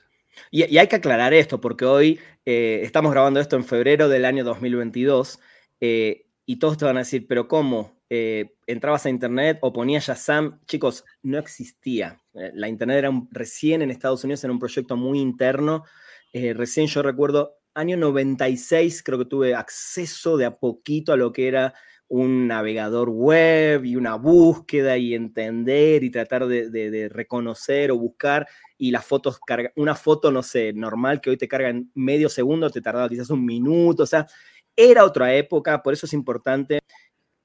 Y, 0.51 0.63
hay 0.77 0.87
que 0.89 0.97
aclarar 0.97 1.35
esto, 1.35 1.61
porque 1.61 1.85
hoy 1.85 2.19
eh, 2.45 2.81
estamos 2.83 3.13
grabando 3.13 3.41
esto 3.41 3.57
en 3.57 3.65
febrero 3.65 4.09
del 4.09 4.25
año 4.25 4.45
2022 4.45 5.41
eh, 5.81 6.27
y 6.47 6.59
todos 6.59 6.79
te 6.79 6.85
van 6.85 6.97
a 6.97 7.01
decir, 7.01 7.27
pero 7.29 7.49
¿cómo? 7.49 8.01
Eh, 8.09 8.57
entrabas 8.67 9.05
a 9.05 9.11
internet 9.11 9.59
o 9.61 9.73
ponías 9.73 10.07
Shazam, 10.07 10.61
chicos, 10.67 11.05
no 11.23 11.39
existía. 11.39 12.23
la 12.33 12.69
internet 12.69 12.99
era 12.99 13.11
recién 13.31 13.83
en 13.83 13.91
Estados 13.91 14.25
Unidos, 14.25 14.45
era 14.45 14.53
un 14.53 14.59
proyecto 14.59 14.97
muy 14.97 15.21
interno. 15.21 15.85
recién 16.33 16.87
yo 16.87 17.03
recuerdo, 17.03 17.59
año 17.75 17.97
96, 17.97 19.03
creo 19.03 19.19
que 19.19 19.25
tuve 19.25 19.55
acceso 19.55 20.37
de 20.37 20.47
a 20.47 20.57
poquito 20.57 21.13
a 21.13 21.17
lo 21.17 21.33
que 21.33 21.49
era 21.49 21.75
un 22.09 22.47
navegador 22.47 23.11
web 23.11 23.85
y 23.85 23.97
una 23.97 24.15
búsqueda 24.15 24.97
y 24.97 25.15
entender 25.15 26.05
y 26.05 26.11
tratar 26.11 26.47
de, 26.47 27.09
reconocer 27.11 27.91
o 27.91 27.99
buscar 27.99 28.47
y 28.79 28.91
las 28.91 29.05
fotos 29.05 29.39
carga, 29.41 29.73
una 29.77 29.95
foto, 29.95 30.31
no 30.31 30.43
sé, 30.43 30.73
normal 30.73 31.21
que 31.21 31.31
hoy 31.31 31.37
te 31.37 31.49
carga 31.49 31.71
en 31.71 31.91
medio 31.95 32.29
segundo, 32.29 32.71
te 32.71 32.81
tardaba 32.81 33.09
quizás 33.09 33.31
un 33.31 33.45
minuto, 33.45 34.05
o 34.05 34.07
sea, 34.07 34.27
era 34.77 35.05
otra 35.05 35.35
época, 35.35 35.83
por 35.83 35.95
eso 35.95 36.07
es 36.07 36.13
importante 36.13 36.81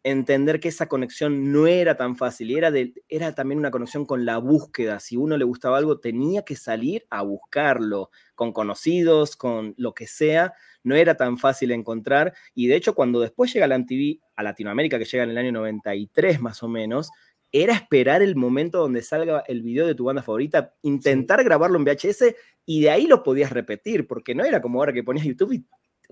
entender 0.03 0.59
que 0.59 0.69
esa 0.69 0.87
conexión 0.87 1.51
no 1.51 1.67
era 1.67 1.95
tan 1.95 2.15
fácil, 2.15 2.55
era, 2.55 2.71
de, 2.71 2.93
era 3.07 3.33
también 3.33 3.59
una 3.59 3.71
conexión 3.71 4.05
con 4.05 4.25
la 4.25 4.37
búsqueda. 4.37 4.99
Si 4.99 5.17
uno 5.17 5.37
le 5.37 5.45
gustaba 5.45 5.77
algo, 5.77 5.99
tenía 5.99 6.43
que 6.43 6.55
salir 6.55 7.05
a 7.09 7.21
buscarlo, 7.21 8.09
con 8.35 8.51
conocidos, 8.53 9.35
con 9.35 9.73
lo 9.77 9.93
que 9.93 10.07
sea, 10.07 10.53
no 10.83 10.95
era 10.95 11.15
tan 11.15 11.37
fácil 11.37 11.71
encontrar. 11.71 12.33
Y 12.55 12.67
de 12.67 12.75
hecho, 12.75 12.95
cuando 12.95 13.19
después 13.19 13.53
llega 13.53 13.67
la 13.67 13.77
MTV 13.77 14.19
a 14.35 14.43
Latinoamérica, 14.43 14.97
que 14.97 15.05
llega 15.05 15.23
en 15.23 15.31
el 15.31 15.37
año 15.37 15.51
93 15.51 16.41
más 16.41 16.63
o 16.63 16.67
menos, 16.67 17.11
era 17.51 17.73
esperar 17.73 18.21
el 18.21 18.35
momento 18.35 18.79
donde 18.79 19.01
salga 19.01 19.43
el 19.47 19.61
video 19.61 19.85
de 19.85 19.95
tu 19.95 20.05
banda 20.05 20.23
favorita, 20.23 20.73
intentar 20.83 21.43
grabarlo 21.43 21.77
en 21.77 21.83
VHS 21.83 22.35
y 22.65 22.81
de 22.81 22.89
ahí 22.89 23.07
lo 23.07 23.23
podías 23.23 23.51
repetir, 23.51 24.07
porque 24.07 24.33
no 24.33 24.45
era 24.45 24.61
como 24.61 24.79
ahora 24.79 24.93
que 24.93 25.03
ponías 25.03 25.25
YouTube 25.25 25.53
y 25.53 25.65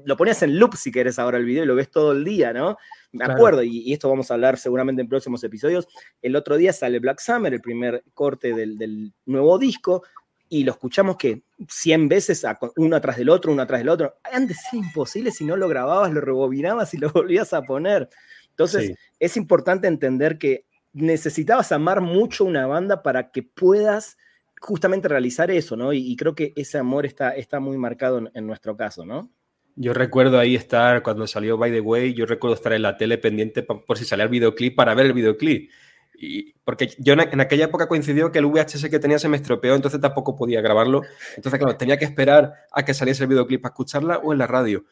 lo 0.06 0.18
ponías 0.18 0.42
en 0.44 0.60
loop 0.60 0.76
si 0.76 0.92
querés 0.92 1.20
ahora 1.20 1.38
el 1.38 1.46
video 1.46 1.64
y 1.64 1.68
lo 1.68 1.76
ves 1.76 1.90
todo 1.90 2.12
el 2.12 2.24
día, 2.24 2.54
¿no? 2.54 2.78
Me 3.12 3.26
acuerdo, 3.26 3.64
y, 3.64 3.92
esto 3.92 4.10
vamos 4.10 4.30
a 4.30 4.36
hablar 4.36 4.58
seguramente 4.58 5.02
en 5.02 5.10
próximos 5.10 5.44
episodios. 5.44 5.88
El 6.22 6.36
otro 6.36 6.58
día 6.58 6.74
sale 6.74 7.00
Black 7.00 7.20
Summer, 7.20 7.54
el 7.54 7.62
primer 7.62 8.04
corte 8.14 8.54
del, 8.54 9.14
nuevo 9.26 9.58
disco, 9.58 10.04
y 10.48 10.64
lo 10.64 10.72
escuchamos 10.72 11.18
que 11.18 11.44
100 11.68 12.08
veces, 12.08 12.46
uno 12.78 12.96
atrás 12.96 13.18
del 13.18 13.30
otro, 13.30 13.52
uno 13.52 13.62
atrás 13.62 13.80
del 13.80 13.90
otro. 13.90 14.18
Antes 14.32 14.58
era 14.72 14.84
imposible 14.84 15.32
si 15.32 15.44
no 15.46 15.56
lo 15.56 15.68
grababas, 15.68 16.12
lo 16.12 16.22
rebobinabas 16.22 16.94
y 16.94 16.98
lo 16.98 17.10
volvías 17.14 17.54
a 17.54 17.64
poner. 17.64 18.10
Entonces, 18.50 18.96
es 19.20 19.38
importante 19.38 19.88
entender 19.88 20.38
que 20.38 20.66
necesitabas 20.94 21.72
amar 21.72 22.02
mucho 22.02 22.46
una 22.46 22.68
banda 22.68 23.04
para 23.04 23.32
que 23.32 23.44
puedas 23.44 24.18
justamente 24.60 25.08
realizar 25.08 25.50
eso, 25.50 25.78
¿no? 25.78 25.94
Y, 25.94 26.16
creo 26.16 26.36
que 26.36 26.54
ese 26.56 26.78
amor 26.78 27.06
está, 27.06 27.30
está 27.32 27.60
muy 27.60 27.78
marcado 27.78 28.30
en 28.34 28.48
nuestro 28.48 28.76
caso, 28.76 29.06
¿no? 29.06 29.32
Yo 29.82 29.94
recuerdo 29.94 30.38
ahí 30.38 30.56
estar, 30.56 31.02
cuando 31.04 31.26
salió 31.26 31.58
By 31.58 31.72
the 31.72 31.80
Way, 31.80 32.14
yo 32.14 32.26
recuerdo 32.26 32.54
estar 32.54 32.74
en 32.74 32.82
la 32.82 32.98
tele 32.98 33.18
pendiente 33.18 33.64
por, 33.64 33.98
si 33.98 34.04
salía 34.04 34.26
el 34.26 34.30
videoclip 34.30 34.76
para 34.76 34.94
ver 34.94 35.06
el 35.06 35.14
videoclip. 35.14 35.72
Y, 36.16 36.52
porque 36.66 36.90
yo 36.98 37.14
en, 37.14 37.40
aquella 37.40 37.64
época 37.64 37.88
coincidió 37.88 38.30
que 38.30 38.40
el 38.40 38.46
VHS 38.46 38.90
que 38.90 39.00
tenía 39.00 39.20
se 39.20 39.30
me 39.30 39.38
estropeó, 39.38 39.76
entonces 39.76 40.02
tampoco 40.02 40.36
podía 40.36 40.60
grabarlo. 40.60 41.04
Entonces, 41.38 41.58
claro, 41.58 41.78
tenía 41.78 41.98
que 41.98 42.04
esperar 42.04 42.56
a 42.74 42.84
que 42.84 42.94
saliese 42.94 43.24
el 43.24 43.30
videoclip 43.30 43.62
para 43.62 43.72
escucharla 43.72 44.18
o 44.18 44.34
en 44.34 44.40
la 44.40 44.48
radio. 44.48 44.84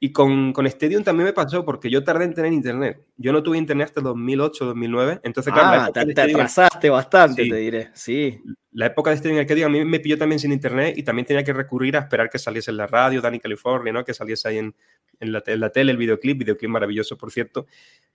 Y 0.00 0.12
con, 0.12 0.52
con 0.52 0.66
Stadium 0.66 1.02
también 1.02 1.26
me 1.26 1.32
pasó 1.32 1.64
porque 1.64 1.88
yo 1.88 2.04
tardé 2.04 2.24
en 2.24 2.34
tener 2.34 2.52
internet. 2.52 3.06
Yo 3.16 3.32
no 3.32 3.42
tuve 3.42 3.56
internet 3.56 3.86
hasta 3.86 4.00
2008, 4.00 4.64
2009. 4.66 5.20
Entonces, 5.22 5.52
claro, 5.52 5.82
ah, 5.82 5.92
te, 5.92 6.20
atrasaste 6.20 6.90
bastante, 6.90 7.48
te 7.48 7.56
diré. 7.56 7.90
Sí. 7.94 8.40
La 8.72 8.86
época 8.86 9.10
de 9.10 9.16
Stadium 9.16 9.40
Arcadium 9.40 9.66
a 9.66 9.72
mí 9.72 9.84
me 9.84 10.00
pilló 10.00 10.18
también 10.18 10.38
sin 10.38 10.52
internet 10.52 10.98
y 10.98 11.04
también 11.04 11.26
tenía 11.26 11.44
que 11.44 11.52
recurrir 11.52 11.96
a 11.96 12.00
esperar 12.00 12.28
que 12.28 12.38
saliese 12.38 12.70
en 12.70 12.76
la 12.76 12.86
radio, 12.86 13.22
Dani 13.22 13.38
California, 13.38 13.92
¿no? 13.92 14.04
Que 14.04 14.12
saliese 14.12 14.48
ahí 14.48 14.58
en, 14.58 14.74
en, 15.20 15.32
la, 15.32 15.42
en 15.46 15.60
la, 15.60 15.70
tele 15.70 15.92
el 15.92 15.96
videoclip, 15.96 16.38
videoclip 16.38 16.70
maravilloso, 16.70 17.16
por 17.16 17.30
cierto. 17.30 17.66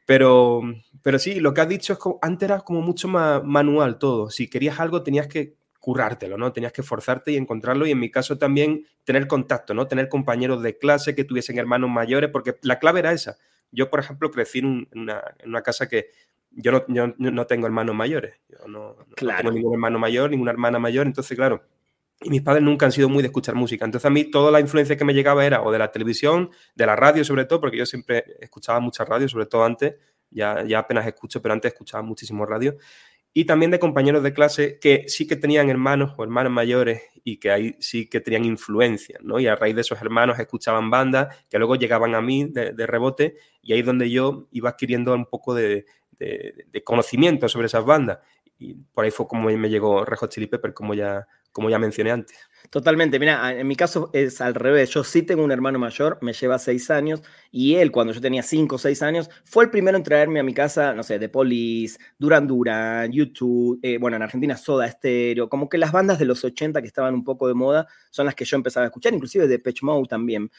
Pero, 0.06 0.62
pero 1.02 1.18
sí, 1.18 1.40
lo 1.40 1.54
que 1.54 1.62
has 1.62 1.70
dicho 1.70 1.94
es 1.94 2.00
que 2.00 2.10
antes 2.22 2.50
era 2.50 2.60
como 2.60 2.82
mucho 2.82 3.08
más 3.08 3.44
manual 3.44 3.98
todo. 3.98 4.30
Si 4.30 4.50
querías 4.50 4.80
algo 4.80 5.02
tenías 5.02 5.28
que 5.28 5.56
currártelo, 5.80 6.38
¿no? 6.38 6.52
Tenías 6.52 6.74
que 6.74 6.82
esforzarte 6.82 7.32
y 7.32 7.38
encontrarlo 7.38 7.88
y 7.88 7.92
en 7.92 8.00
mi 8.00 8.12
caso 8.12 8.38
también 8.38 8.86
tener 9.04 9.28
contacto, 9.28 9.74
¿no? 9.74 9.88
Tener 9.88 10.10
compañeros 10.10 10.62
de 10.62 10.78
clase 10.78 11.16
que 11.16 11.24
tuviesen 11.24 11.58
hermanos 11.58 11.90
mayores, 11.90 12.30
porque 12.30 12.58
la 12.62 12.80
clave 12.80 13.00
era 13.00 13.12
esa. 13.12 13.38
Yo, 13.72 13.90
por 13.90 14.00
ejemplo, 14.00 14.32
crecí 14.32 14.60
en, 14.60 14.90
una, 14.94 15.62
casa 15.64 15.88
que 15.88 16.10
yo 16.52 16.72
no, 16.88 17.14
no, 17.18 17.48
tengo 17.48 17.68
hermanos 17.68 17.96
mayores, 17.96 18.36
yo 18.50 18.68
no, 18.68 18.98
tengo 19.16 19.52
ningún 19.52 19.74
hermano 19.74 20.00
mayor, 20.00 20.32
ninguna 20.32 20.52
hermana 20.52 20.80
mayor, 20.80 21.06
entonces, 21.06 21.38
claro, 21.38 21.64
y 22.22 22.30
mis 22.30 22.42
padres 22.42 22.64
nunca 22.64 22.86
han 22.86 22.92
sido 22.92 23.08
muy 23.08 23.22
de 23.22 23.28
escuchar 23.28 23.56
música. 23.56 23.86
Entonces 23.86 24.06
a 24.06 24.10
mí 24.10 24.26
toda 24.26 24.52
la 24.52 24.60
influencia 24.60 24.98
que 24.98 25.06
me 25.06 25.14
llegaba 25.14 25.46
era 25.46 25.62
o 25.62 25.72
de 25.72 25.80
la 25.80 25.92
televisión, 25.92 26.50
de 26.76 26.86
la 26.86 26.96
radio 26.96 27.24
sobre 27.24 27.46
todo, 27.46 27.62
porque 27.62 27.78
yo 27.78 27.86
siempre 27.86 28.26
escuchaba 28.42 28.80
mucha 28.80 29.06
radio, 29.06 29.30
sobre 29.30 29.46
todo 29.46 29.64
antes, 29.64 29.96
ya, 30.30 30.64
ya 30.66 30.80
apenas 30.80 31.08
escucho, 31.08 31.42
pero 31.42 31.54
antes 31.54 31.72
escuchaba 31.72 32.04
muchísimo 32.04 32.46
radio. 32.46 32.76
Y 33.34 33.46
también 33.46 33.72
de 33.72 33.80
compañeros 33.80 34.24
de 34.24 34.34
clase 34.34 34.80
que 34.80 35.06
sí 35.08 35.28
que 35.28 35.36
tenían 35.36 35.70
hermanos 35.70 36.14
o 36.18 36.24
hermanos 36.24 36.52
mayores 36.52 37.04
y 37.24 37.38
que 37.38 37.52
ahí 37.52 37.76
sí 37.80 38.10
que 38.10 38.22
tenían 38.22 38.46
influencia, 38.46 39.20
¿no? 39.22 39.40
Y 39.40 39.48
a 39.48 39.56
raíz 39.56 39.76
de 39.76 39.82
esos 39.82 40.02
hermanos 40.02 40.40
escuchaban 40.40 40.90
bandas 40.90 41.36
que 41.50 41.60
luego 41.60 41.76
llegaban 41.76 42.16
a 42.16 42.22
mí 42.22 42.46
de, 42.46 42.88
rebote 42.88 43.36
y 43.62 43.74
ahí 43.74 43.80
es 43.80 43.86
donde 43.86 44.10
yo 44.10 44.48
iba 44.52 44.70
adquiriendo 44.70 45.14
un 45.14 45.26
poco 45.26 45.54
de, 45.54 45.86
de, 46.18 46.84
conocimiento 46.84 47.48
sobre 47.48 47.68
esas 47.68 47.86
bandas. 47.86 48.20
Y 48.58 48.74
por 48.74 49.06
ahí 49.06 49.12
fue 49.12 49.28
como 49.28 49.50
me 49.50 49.70
llegó 49.70 50.04
Rejo 50.06 50.28
Chili 50.28 50.48
Pepper, 50.48 50.74
como 50.74 50.94
ya, 50.94 51.28
como 51.52 51.70
ya 51.70 51.80
mencioné 51.80 52.12
antes. 52.12 52.38
Totalmente, 52.70 53.18
mira, 53.20 53.58
en 53.58 53.68
mi 53.68 53.76
caso 53.76 54.12
es 54.14 54.42
al 54.42 54.54
revés. 54.54 54.92
Yo 54.92 55.04
sí 55.04 55.24
tengo 55.24 55.44
un 55.44 55.52
hermano 55.52 55.80
mayor, 55.80 56.20
me 56.22 56.34
lleva 56.34 56.60
seis 56.60 56.92
años, 56.92 57.24
y 57.52 57.76
él, 57.76 57.92
cuando 57.92 58.14
yo 58.14 58.22
tenía 58.22 58.44
cinco 58.44 58.76
o 58.76 58.78
seis 58.78 59.02
años, 59.02 59.30
fue 59.46 59.64
el 59.64 59.72
primero 59.72 59.98
en 59.98 60.04
traerme 60.04 60.40
a 60.40 60.44
mi 60.44 60.54
casa, 60.54 60.94
no 60.94 61.02
sé, 61.02 61.18
The 61.18 61.30
Police, 61.30 61.98
Duran 62.20 62.46
Duran, 62.46 63.12
YouTube, 63.12 63.80
eh, 63.82 63.98
bueno, 63.98 64.18
en 64.18 64.24
Argentina 64.24 64.56
Soda 64.56 64.88
Stereo, 64.90 65.50
como 65.50 65.68
que 65.68 65.78
las 65.78 65.92
bandas 65.92 66.20
de 66.20 66.26
los 66.26 66.44
80 66.44 66.82
que 66.82 66.88
estaban 66.88 67.14
un 67.16 67.24
poco 67.24 67.48
de 67.48 67.54
moda 67.56 67.88
son 68.12 68.26
las 68.26 68.36
que 68.36 68.46
yo 68.46 68.58
empezaba 68.58 68.86
a 68.86 68.88
escuchar, 68.88 69.14
inclusive 69.14 69.48
de 69.48 69.60
Pitch 69.60 69.82
Mode 69.82 70.08
también. 70.08 70.52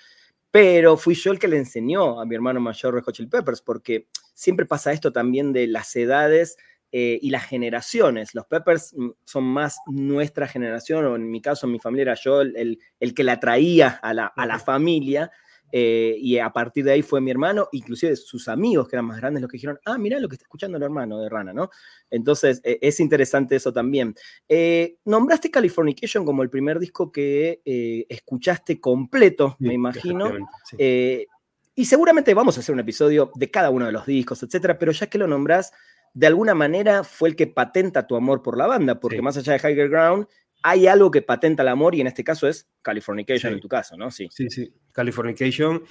Pero 0.51 0.97
fui 0.97 1.15
yo 1.15 1.31
el 1.31 1.39
que 1.39 1.47
le 1.47 1.59
enseñó 1.59 2.21
a 2.21 2.27
mi 2.27 2.35
hermano 2.35 2.61
mayor 2.61 2.95
Red 2.95 3.05
Hot 3.05 3.31
Peppers, 3.31 3.63
porque 3.63 4.09
siempre 4.35 4.67
pasa 4.67 4.93
esto 4.93 5.13
también 5.13 5.53
de 5.53 5.69
las 5.69 5.95
edades 5.95 6.57
eh, 6.93 7.21
y 7.23 7.31
las 7.31 7.45
generaciones. 7.47 8.35
Los 8.35 8.47
Peppers 8.47 8.95
mm, 8.97 9.11
son 9.25 9.45
más 9.45 9.77
nuestra 9.87 10.49
generación, 10.49 11.05
o 11.05 11.15
en 11.15 11.31
mi 11.31 11.41
caso, 11.41 11.67
en 11.67 11.73
mi 11.73 11.79
familia 11.79 12.03
era 12.03 12.15
yo 12.15 12.41
el, 12.41 12.79
el, 12.99 13.15
que 13.15 13.23
la 13.23 13.39
traía 13.39 14.01
a 14.03 14.13
la, 14.13 14.27
a 14.27 14.45
la 14.45 14.59
familia. 14.59 15.31
Eh, 15.73 16.17
y 16.19 16.39
a 16.39 16.51
partir 16.51 16.85
de 16.85 16.91
ahí 16.91 17.03
fue 17.03 17.21
mi 17.21 17.31
hermano, 17.31 17.69
inclusive 17.71 18.17
sus 18.17 18.49
amigos 18.49 18.89
que 18.89 18.97
eran 18.97 19.05
más 19.05 19.19
grandes, 19.19 19.41
los 19.41 19.49
que 19.49 19.57
dijeron, 19.57 19.79
ah, 19.85 19.99
mira 19.99 20.19
lo 20.19 20.29
que 20.29 20.35
está 20.35 20.43
escuchando 20.43 20.79
el 20.79 20.83
hermano 20.83 21.21
de 21.21 21.29
Rana, 21.29 21.53
¿no? 21.53 21.71
Entonces, 22.11 22.61
e, 22.65 22.81
es 22.83 22.99
interesante 22.99 23.55
eso 23.55 23.73
también. 23.73 24.17
Eh, 24.49 24.97
nombraste 25.05 25.49
Californication 25.49 26.25
como 26.25 26.43
el 26.43 26.51
primer 26.51 26.81
disco 26.81 27.13
que 27.13 27.63
escuchaste 28.09 28.81
completo, 28.81 29.55
me 29.61 29.75
imagino. 29.75 30.33
y 30.77 31.85
seguramente 31.85 32.35
vamos 32.35 32.57
a 32.57 32.61
hacer 32.61 32.73
un 32.73 32.81
episodio 32.81 33.31
de 33.37 33.49
cada 33.49 33.71
uno 33.71 33.87
de 33.87 33.93
los 33.93 34.07
discos, 34.07 34.43
etcétera, 34.43 34.77
pero 34.77 34.91
ya 34.91 35.07
que 35.07 35.19
lo 35.19 35.29
nombras, 35.29 35.73
de 36.13 36.27
alguna 36.27 36.55
manera 36.55 37.05
fue 37.05 37.29
el 37.29 37.37
que 37.37 37.47
patenta 37.47 38.07
tu 38.07 38.17
amor 38.17 38.43
por 38.43 38.57
la 38.57 38.67
banda, 38.67 38.99
porque 38.99 39.23
más 39.23 39.37
allá 39.37 39.53
de 39.53 39.59
Higher 39.59 39.89
Ground, 39.89 40.27
hay 40.63 40.87
algo 40.87 41.11
que 41.11 41.23
patenta 41.23 41.63
el 41.63 41.69
amor 41.69 41.95
y 41.95 42.01
en 42.01 42.07
este 42.07 42.25
caso 42.25 42.49
es 42.49 42.69
Californication 42.83 43.55
en 43.55 43.61
tu 43.61 43.69
caso, 43.69 43.97
¿no? 43.97 44.11
Sí, 44.11 44.29
sí, 44.31 44.51
sí. 44.51 44.73
Californication. 44.93 45.83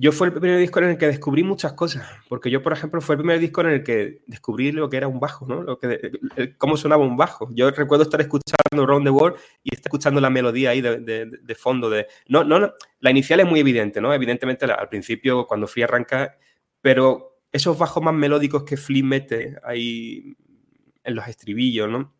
Yo 0.00 0.12
fue 0.12 0.28
el 0.28 0.32
primer 0.32 0.60
disco 0.60 0.78
en 0.78 0.90
el 0.90 0.96
que 0.96 1.08
descubrí 1.08 1.42
muchas 1.42 1.72
cosas, 1.72 2.08
porque 2.28 2.50
yo, 2.50 2.62
por 2.62 2.72
ejemplo, 2.72 3.00
fue 3.00 3.16
el 3.16 3.18
primer 3.18 3.40
disco 3.40 3.62
en 3.62 3.66
el 3.68 3.82
que 3.82 4.22
descubrí 4.28 4.70
lo 4.70 4.88
que 4.88 4.96
era 4.96 5.08
un 5.08 5.18
bajo, 5.18 5.44
¿no? 5.44 5.60
Lo 5.60 5.80
que, 5.80 6.12
cómo 6.56 6.76
sonaba 6.76 7.02
un 7.02 7.16
bajo. 7.16 7.48
Yo 7.52 7.68
recuerdo 7.72 8.04
estar 8.04 8.20
escuchando 8.20 8.86
Round 8.86 9.04
the 9.04 9.10
World 9.10 9.38
y 9.64 9.74
estar 9.74 9.88
escuchando 9.88 10.20
la 10.20 10.30
melodía 10.30 10.70
ahí 10.70 10.80
de, 10.80 11.00
de, 11.00 11.54
fondo. 11.56 11.90
De, 11.90 12.06
no, 12.28 12.44
no, 12.44 12.72
la 13.00 13.10
inicial 13.10 13.40
es 13.40 13.46
muy 13.46 13.58
evidente, 13.58 14.00
¿no? 14.00 14.14
Evidentemente 14.14 14.66
al 14.66 14.88
principio, 14.88 15.48
cuando 15.48 15.66
fui 15.66 15.82
a 15.82 15.86
arrancar, 15.86 16.38
pero 16.80 17.37
esos 17.52 17.78
bajos 17.78 18.02
más 18.02 18.14
melódicos 18.14 18.64
que 18.64 18.76
Flea 18.76 19.04
mete 19.04 19.56
ahí 19.64 20.36
en 21.04 21.14
los 21.14 21.26
estribillos, 21.26 21.88
¿no? 21.88 22.14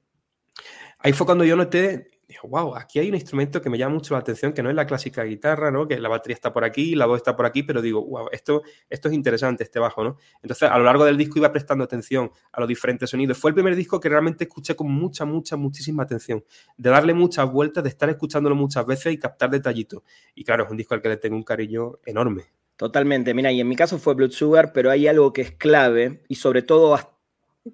Ahí 1.00 1.12
fue 1.12 1.26
cuando 1.26 1.44
yo 1.44 1.54
noté, 1.54 2.10
digo, 2.26 2.48
wow, 2.48 2.74
aquí 2.74 2.98
hay 2.98 3.08
un 3.08 3.14
instrumento 3.14 3.62
que 3.62 3.70
me 3.70 3.78
llama 3.78 3.94
mucho 3.94 4.14
la 4.14 4.20
atención, 4.20 4.52
que 4.52 4.62
no 4.62 4.68
es 4.68 4.74
la 4.74 4.86
clásica 4.86 5.22
guitarra, 5.22 5.70
¿no? 5.70 5.86
Que 5.86 5.98
la 6.00 6.08
batería 6.08 6.34
está 6.34 6.52
por 6.52 6.64
aquí, 6.64 6.94
la 6.94 7.06
voz 7.06 7.18
está 7.18 7.36
por 7.36 7.46
aquí, 7.46 7.62
pero 7.62 7.80
digo, 7.80 8.04
wow, 8.04 8.28
esto, 8.32 8.62
esto 8.90 9.08
es 9.08 9.14
interesante, 9.14 9.62
este 9.62 9.78
bajo, 9.78 10.02
¿no? 10.02 10.16
Entonces, 10.42 10.68
a 10.68 10.76
lo 10.76 10.84
largo 10.84 11.04
del 11.04 11.16
disco 11.16 11.38
iba 11.38 11.52
prestando 11.52 11.84
atención 11.84 12.30
a 12.52 12.60
los 12.60 12.68
diferentes 12.68 13.08
sonidos. 13.08 13.38
Fue 13.38 13.50
el 13.50 13.54
primer 13.54 13.76
disco 13.76 14.00
que 14.00 14.08
realmente 14.08 14.44
escuché 14.44 14.74
con 14.74 14.90
mucha, 14.90 15.24
mucha, 15.24 15.56
muchísima 15.56 16.02
atención, 16.02 16.44
de 16.76 16.90
darle 16.90 17.14
muchas 17.14 17.50
vueltas, 17.50 17.84
de 17.84 17.90
estar 17.90 18.10
escuchándolo 18.10 18.56
muchas 18.56 18.84
veces 18.84 19.12
y 19.12 19.18
captar 19.18 19.50
detallitos. 19.50 20.02
Y 20.34 20.42
claro, 20.44 20.64
es 20.64 20.70
un 20.70 20.76
disco 20.76 20.94
al 20.94 21.02
que 21.02 21.10
le 21.10 21.16
tengo 21.16 21.36
un 21.36 21.44
cariño 21.44 21.92
enorme. 22.04 22.57
Totalmente. 22.78 23.34
Mira, 23.34 23.50
y 23.50 23.60
en 23.60 23.68
mi 23.68 23.74
caso 23.74 23.98
fue 23.98 24.14
Blood 24.14 24.30
Sugar, 24.30 24.72
pero 24.72 24.92
hay 24.92 25.08
algo 25.08 25.32
que 25.32 25.42
es 25.42 25.50
clave 25.50 26.22
y 26.28 26.36
sobre 26.36 26.62
todo, 26.62 26.96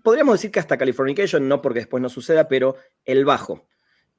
podríamos 0.03 0.37
decir 0.37 0.51
que 0.51 0.61
hasta 0.61 0.79
Californication, 0.79 1.47
no 1.47 1.61
porque 1.61 1.81
después 1.81 2.03
no 2.03 2.09
suceda, 2.09 2.49
pero 2.49 2.77
el 3.05 3.27
bajo. 3.27 3.69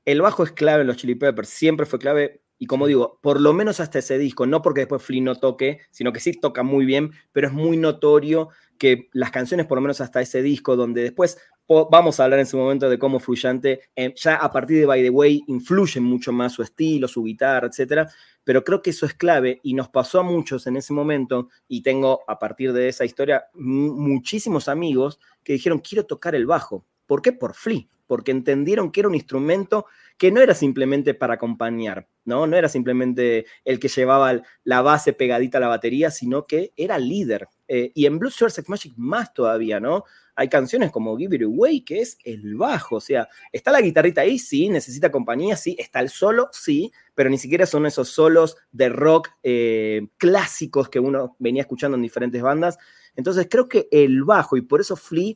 El 0.05 0.21
bajo 0.21 0.43
es 0.43 0.51
clave 0.51 0.81
en 0.81 0.87
los 0.87 0.97
Chili 0.97 1.15
Peppers, 1.15 1.49
siempre 1.49 1.87
fue 1.87 1.97
clave. 1.97 2.43
Y 2.57 2.67
como 2.67 2.87
digo, 2.87 3.19
por 3.21 3.41
lo 3.41 3.53
menos 3.53 3.79
hasta 3.79 3.99
ese 3.99 4.17
disco, 4.17 4.45
no 4.45 4.61
porque 4.61 4.81
después 4.81 5.03
Flea 5.03 5.21
no 5.21 5.35
toque, 5.35 5.79
sino 5.91 6.13
que 6.13 6.19
sí 6.19 6.33
toca 6.33 6.63
muy 6.63 6.85
bien, 6.85 7.11
pero 7.31 7.47
es 7.47 7.53
muy 7.53 7.77
notorio 7.77 8.49
que 8.77 9.09
las 9.13 9.31
canciones, 9.31 9.65
por 9.65 9.77
lo 9.77 9.81
menos 9.81 10.01
hasta 10.01 10.21
ese 10.21 10.41
disco, 10.41 10.75
donde 10.75 11.03
después 11.03 11.37
vamos 11.67 12.19
a 12.19 12.25
hablar 12.25 12.39
en 12.39 12.45
su 12.45 12.57
momento 12.57 12.89
de 12.89 12.99
cómo 12.99 13.19
Fluyante, 13.19 13.81
eh, 13.95 14.13
ya 14.15 14.35
a 14.35 14.51
partir 14.51 14.79
de 14.79 14.85
By 14.85 15.01
the 15.01 15.09
Way, 15.09 15.45
influye 15.47 15.99
mucho 15.99 16.31
más 16.31 16.53
su 16.53 16.61
estilo, 16.61 17.07
su 17.07 17.23
guitarra, 17.23 17.67
etcétera, 17.67 18.07
pero 18.43 18.63
creo 18.63 18.81
que 18.81 18.91
eso 18.91 19.05
es 19.05 19.15
clave 19.15 19.59
y 19.63 19.73
nos 19.73 19.89
pasó 19.89 20.19
a 20.19 20.23
muchos 20.23 20.67
en 20.67 20.77
ese 20.77 20.93
momento 20.93 21.49
y 21.67 21.81
tengo 21.81 22.21
a 22.27 22.37
partir 22.37 22.71
de 22.73 22.89
esa 22.89 23.03
historia 23.03 23.45
muchísimos 23.55 24.67
amigos 24.67 25.19
que 25.43 25.53
dijeron 25.53 25.79
quiero 25.79 26.05
tocar 26.05 26.35
el 26.35 26.45
bajo. 26.45 26.85
¿Por 27.07 27.21
qué? 27.21 27.33
Por 27.33 27.55
Flea, 27.55 27.87
porque 28.05 28.31
entendieron 28.31 28.91
que 28.91 29.01
era 29.01 29.09
un 29.09 29.15
instrumento 29.15 29.87
que 30.17 30.31
no 30.31 30.41
era 30.41 30.53
simplemente 30.53 31.13
para 31.13 31.33
acompañar, 31.33 32.07
¿no? 32.23 32.47
No 32.47 32.55
era 32.55 32.69
simplemente 32.69 33.45
el 33.65 33.79
que 33.79 33.89
llevaba 33.89 34.41
la 34.63 34.81
base 34.81 35.13
pegadita 35.13 35.57
a 35.57 35.61
la 35.61 35.67
batería, 35.67 36.09
sino 36.09 36.45
que 36.47 36.71
era 36.77 36.97
líder. 36.97 37.49
Eh, 37.67 37.91
y 37.93 38.05
en 38.05 38.19
Blues 38.19 38.35
Sex 38.35 38.69
Magic 38.69 38.93
más 38.95 39.33
todavía, 39.33 39.79
¿no? 39.79 40.05
Hay 40.35 40.49
canciones 40.49 40.91
como 40.91 41.17
Give 41.17 41.35
It 41.35 41.43
Away, 41.43 41.81
que 41.81 42.01
es 42.01 42.17
el 42.23 42.55
bajo, 42.55 42.97
o 42.97 43.01
sea, 43.01 43.27
está 43.51 43.71
la 43.71 43.81
guitarrita 43.81 44.21
ahí, 44.21 44.37
sí, 44.37 44.69
necesita 44.69 45.11
compañía, 45.11 45.55
sí, 45.55 45.75
está 45.79 46.01
el 46.01 46.09
solo, 46.09 46.49
sí, 46.51 46.91
pero 47.13 47.29
ni 47.29 47.37
siquiera 47.37 47.65
son 47.65 47.85
esos 47.85 48.09
solos 48.09 48.57
de 48.71 48.89
rock 48.89 49.29
eh, 49.43 50.07
clásicos 50.17 50.89
que 50.89 50.99
uno 50.99 51.35
venía 51.39 51.61
escuchando 51.61 51.95
en 51.95 52.03
diferentes 52.03 52.41
bandas. 52.41 52.77
Entonces 53.15 53.47
creo 53.49 53.69
que 53.69 53.87
el 53.91 54.23
bajo, 54.23 54.57
y 54.57 54.61
por 54.61 54.81
eso 54.81 54.97
Flea 54.97 55.35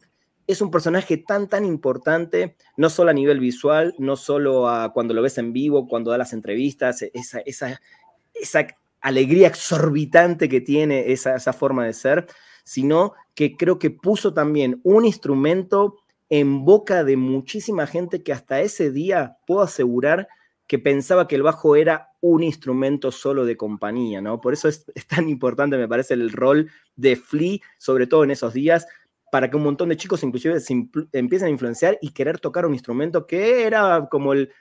es 0.49 0.61
un 0.61 0.71
personaje 0.71 1.17
tan, 1.17 1.47
tan 1.47 1.63
importante, 1.63 2.55
no 2.75 2.89
solo 2.89 3.11
a 3.11 3.13
nivel 3.13 3.39
visual, 3.39 3.93
no 3.99 4.15
solo 4.15 4.67
a 4.67 4.91
cuando 4.93 5.13
lo 5.13 5.21
ves 5.21 5.37
en 5.37 5.53
vivo, 5.53 5.87
cuando 5.87 6.09
da 6.09 6.17
las 6.17 6.33
entrevistas, 6.33 7.03
esa, 7.13 7.39
esa, 7.41 7.79
esa 8.33 8.65
alegría 8.99 9.47
exorbitante 9.47 10.49
que 10.49 10.59
tiene 10.59 11.11
esa, 11.11 11.35
esa 11.35 11.53
forma 11.53 11.85
de 11.85 11.93
ser, 11.93 12.25
sino 12.63 13.13
que 13.35 13.57
creo 13.57 13.77
que 13.77 13.91
puso 13.91 14.33
también 14.33 14.81
un 14.83 15.05
instrumento 15.05 15.97
en 16.29 16.65
boca 16.65 17.03
de 17.03 17.15
muchísima 17.15 17.85
gente 17.85 18.23
que 18.23 18.33
hasta 18.33 18.59
ese 18.61 18.89
día 18.89 19.37
puedo 19.45 19.61
asegurar 19.61 20.29
que 20.69 20.77
pensaba 20.77 21.27
que 21.27 21.35
el 21.35 21.41
bajo 21.41 21.75
era 21.75 22.09
un 22.21 22.43
instrumento 22.43 23.11
solo 23.11 23.43
de 23.43 23.57
compañía, 23.57 24.21
¿no? 24.21 24.39
Por 24.39 24.53
eso 24.53 24.67
es, 24.67 24.85
tan 25.07 25.27
importante, 25.27 25.77
me 25.77 25.87
parece, 25.87 26.13
el 26.13 26.31
rol 26.31 26.69
de 26.95 27.15
Flea, 27.15 27.57
sobre 27.79 28.05
todo 28.05 28.23
en 28.23 28.29
esos 28.29 28.53
días, 28.53 28.85
para 29.31 29.49
que 29.49 29.57
un 29.57 29.63
montón 29.63 29.89
de 29.89 29.97
chicos 29.97 30.23
inclusive 30.23 30.59
empiecen 31.11 31.47
a 31.47 31.51
influenciar 31.51 31.97
y 32.01 32.11
querer 32.11 32.39
tocar 32.39 32.65
un 32.65 32.73
instrumento 32.73 33.25
que 33.25 33.63
era 33.63 34.07
como 34.09 34.33
el... 34.33 34.51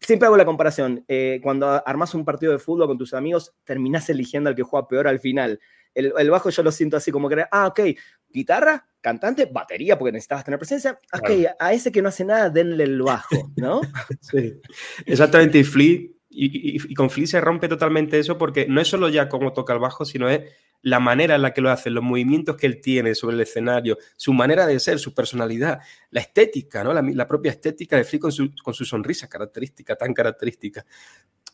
Siempre 0.00 0.26
hago 0.26 0.36
la 0.36 0.44
comparación, 0.44 1.04
eh, 1.08 1.40
cuando 1.42 1.82
armas 1.86 2.14
un 2.14 2.24
partido 2.24 2.52
de 2.52 2.58
fútbol 2.58 2.86
con 2.86 2.98
tus 2.98 3.14
amigos, 3.14 3.54
terminás 3.64 4.08
eligiendo 4.10 4.48
al 4.48 4.54
que 4.54 4.62
juega 4.62 4.86
peor 4.86 5.08
al 5.08 5.20
final. 5.20 5.58
El, 5.94 6.30
bajo 6.30 6.50
yo 6.50 6.62
lo 6.62 6.70
siento 6.70 6.98
así 6.98 7.10
como 7.10 7.28
que, 7.28 7.44
ah, 7.50 7.66
ok, 7.68 7.80
guitarra, 8.28 8.86
cantante, 9.00 9.46
batería, 9.46 9.98
porque 9.98 10.12
necesitabas 10.12 10.44
tener 10.44 10.58
presencia. 10.58 11.00
Ok, 11.14 11.30
a 11.58 11.72
ese 11.72 11.90
que 11.90 12.02
no 12.02 12.10
hace 12.10 12.24
nada, 12.24 12.50
denle 12.50 12.84
el 12.84 13.00
bajo, 13.00 13.50
¿no? 13.56 13.80
sí, 14.20 14.60
exactamente. 15.06 15.58
Y 15.58 15.64
Flea, 15.64 16.00
y, 16.28 16.94
con 16.94 17.08
Flea 17.08 17.26
se 17.26 17.40
rompe 17.40 17.66
totalmente 17.66 18.18
eso 18.18 18.36
porque 18.36 18.66
no 18.68 18.80
es 18.82 18.88
solo 18.88 19.08
ya 19.08 19.30
cómo 19.30 19.54
toca 19.54 19.72
el 19.72 19.78
bajo, 19.78 20.04
sino 20.04 20.28
es 20.28 20.42
la 20.82 21.00
manera 21.00 21.34
en 21.34 21.42
la 21.42 21.52
que 21.52 21.60
lo 21.60 21.70
hace, 21.70 21.90
los 21.90 22.04
movimientos 22.04 22.56
que 22.56 22.66
él 22.66 22.80
tiene 22.80 23.14
sobre 23.14 23.34
el 23.34 23.42
escenario, 23.42 23.98
su 24.16 24.32
manera 24.32 24.66
de 24.66 24.78
ser, 24.78 24.98
su 24.98 25.14
personalidad, 25.14 25.80
la 26.10 26.20
estética, 26.20 26.84
¿no? 26.84 26.92
La, 26.92 27.28
propia 27.28 27.50
estética 27.50 27.96
de 27.96 28.04
Flea 28.04 28.20
con 28.20 28.32
su, 28.32 28.84
sonrisa 28.84 29.28
característica, 29.28 29.96
tan 29.96 30.14
característica 30.14 30.84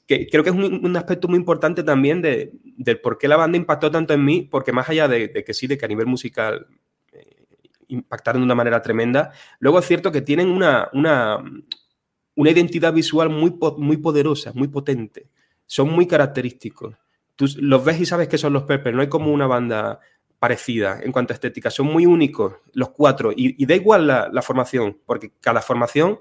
que 0.07 0.27
creo 0.27 0.43
que 0.43 0.51
es 0.51 0.57
un, 0.57 0.97
aspecto 0.97 1.29
muy 1.29 1.39
importante 1.39 1.83
también 1.83 2.21
de, 2.21 2.53
por 3.03 3.19
qué 3.19 3.29
la 3.29 3.37
banda 3.37 3.57
impactó 3.57 3.91
tanto 3.91 4.13
en 4.13 4.25
mí, 4.25 4.49
porque 4.51 4.73
más 4.73 4.89
allá 4.89 5.09
de, 5.09 5.33
que 5.33 5.55
sí, 5.55 5.67
de 5.67 5.79
que 5.79 5.85
a 5.85 5.89
nivel 5.89 6.07
musical 6.07 6.67
eh, 7.13 7.47
impactaron 7.89 8.43
de 8.43 8.45
una 8.45 8.55
manera 8.55 8.83
tremenda, 8.83 9.33
luego 9.61 9.79
es 9.79 9.87
cierto 9.87 10.11
que 10.13 10.21
tienen 10.21 10.49
una, 10.49 10.89
una, 10.93 11.39
una 12.35 12.51
identidad 12.51 12.93
visual 12.93 13.31
muy, 13.31 13.55
muy 13.79 13.97
poderosa, 13.97 14.53
muy 14.55 14.69
potente, 14.69 15.29
son 15.67 15.91
muy 15.91 16.07
característicos. 16.07 16.97
Tú 17.37 17.47
los 17.59 17.85
ves 17.85 18.01
y 18.01 18.07
sabes 18.07 18.29
que 18.29 18.39
son 18.39 18.53
los 18.53 18.65
Peppers, 18.65 18.95
no 18.95 19.03
hay 19.03 19.09
como 19.09 19.33
una 19.33 19.47
banda 19.47 20.01
parecida 20.39 21.01
en 21.03 21.13
cuanto 21.13 21.33
a 21.33 21.35
estética, 21.35 21.71
son 21.71 21.87
muy 21.87 22.05
únicos 22.05 22.55
los 22.73 22.91
cuatro 22.91 23.33
y, 23.35 23.65
da 23.65 23.75
igual 23.75 24.07
la, 24.07 24.29
la 24.33 24.43
formación, 24.43 24.99
porque 25.07 25.33
cada 25.41 25.63
formación 25.63 26.19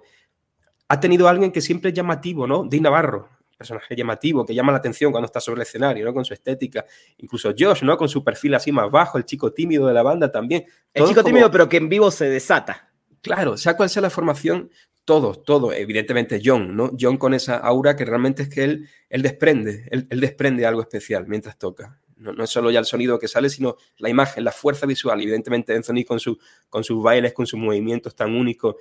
ha 0.88 1.00
tenido 1.00 1.28
alguien 1.28 1.52
que 1.52 1.62
siempre 1.62 1.90
es 1.90 1.96
llamativo, 1.96 2.46
¿no? 2.46 2.64
Di 2.64 2.80
Navarro, 2.80 3.30
personaje 3.62 3.96
llamativo, 3.96 4.44
que 4.44 4.56
llama 4.56 4.72
la 4.72 4.80
atención 4.80 5.12
cuando 5.12 5.28
está 5.28 5.40
sobre 5.40 5.62
el 5.62 5.68
escenario, 5.68 6.04
¿no? 6.04 6.14
Con 6.14 6.26
su 6.26 6.34
estética. 6.34 6.84
Incluso 7.20 7.54
Josh, 7.58 7.84
¿no? 7.84 7.96
Con 7.96 8.10
su 8.10 8.24
perfil 8.24 8.56
así 8.56 8.72
más 8.72 8.90
bajo, 8.90 9.20
el 9.20 9.26
chico 9.26 9.54
tímido 9.54 9.88
de 9.88 9.94
la 9.94 10.02
banda 10.02 10.32
también. 10.32 10.66
el 10.94 11.06
chico 11.06 11.24
tímido, 11.24 11.52
pero 11.52 11.70
que 11.70 11.78
en 11.78 11.88
vivo 11.88 12.10
se 12.10 12.28
desata. 12.28 12.92
Claro, 13.22 13.58
sea 13.58 13.78
cual 13.78 13.90
sea 13.90 14.02
la 14.02 14.10
formación, 14.10 14.72
todos, 15.06 15.44
todos, 15.44 15.74
evidentemente 15.76 16.42
John, 16.44 16.76
¿no? 16.76 16.92
John 17.00 17.18
con 17.18 17.34
esa 17.34 17.58
aura 17.58 17.96
que 17.96 18.06
realmente 18.06 18.44
es 18.44 18.50
que 18.50 18.64
él, 18.64 18.90
él 19.10 19.22
desprende, 19.22 19.88
él, 19.92 20.08
desprende 20.20 20.66
algo 20.66 20.82
especial 20.82 21.26
mientras 21.28 21.58
toca. 21.58 22.00
No, 22.18 22.34
no, 22.34 22.44
es 22.44 22.52
solo 22.52 22.70
ya 22.70 22.80
el 22.80 22.86
sonido 22.86 23.18
que 23.18 23.28
sale, 23.28 23.50
sino 23.50 23.78
la 23.98 24.10
imagen, 24.10 24.44
la 24.44 24.52
fuerza 24.52 24.86
visual. 24.86 25.20
Evidentemente 25.20 25.76
Anthony 25.76 26.04
con, 26.08 26.20
su, 26.20 26.38
con 26.70 26.84
sus 26.84 27.02
bailes, 27.02 27.34
con 27.34 27.48
sus 27.48 27.60
movimientos 27.60 28.16
tan 28.16 28.36
únicos. 28.36 28.76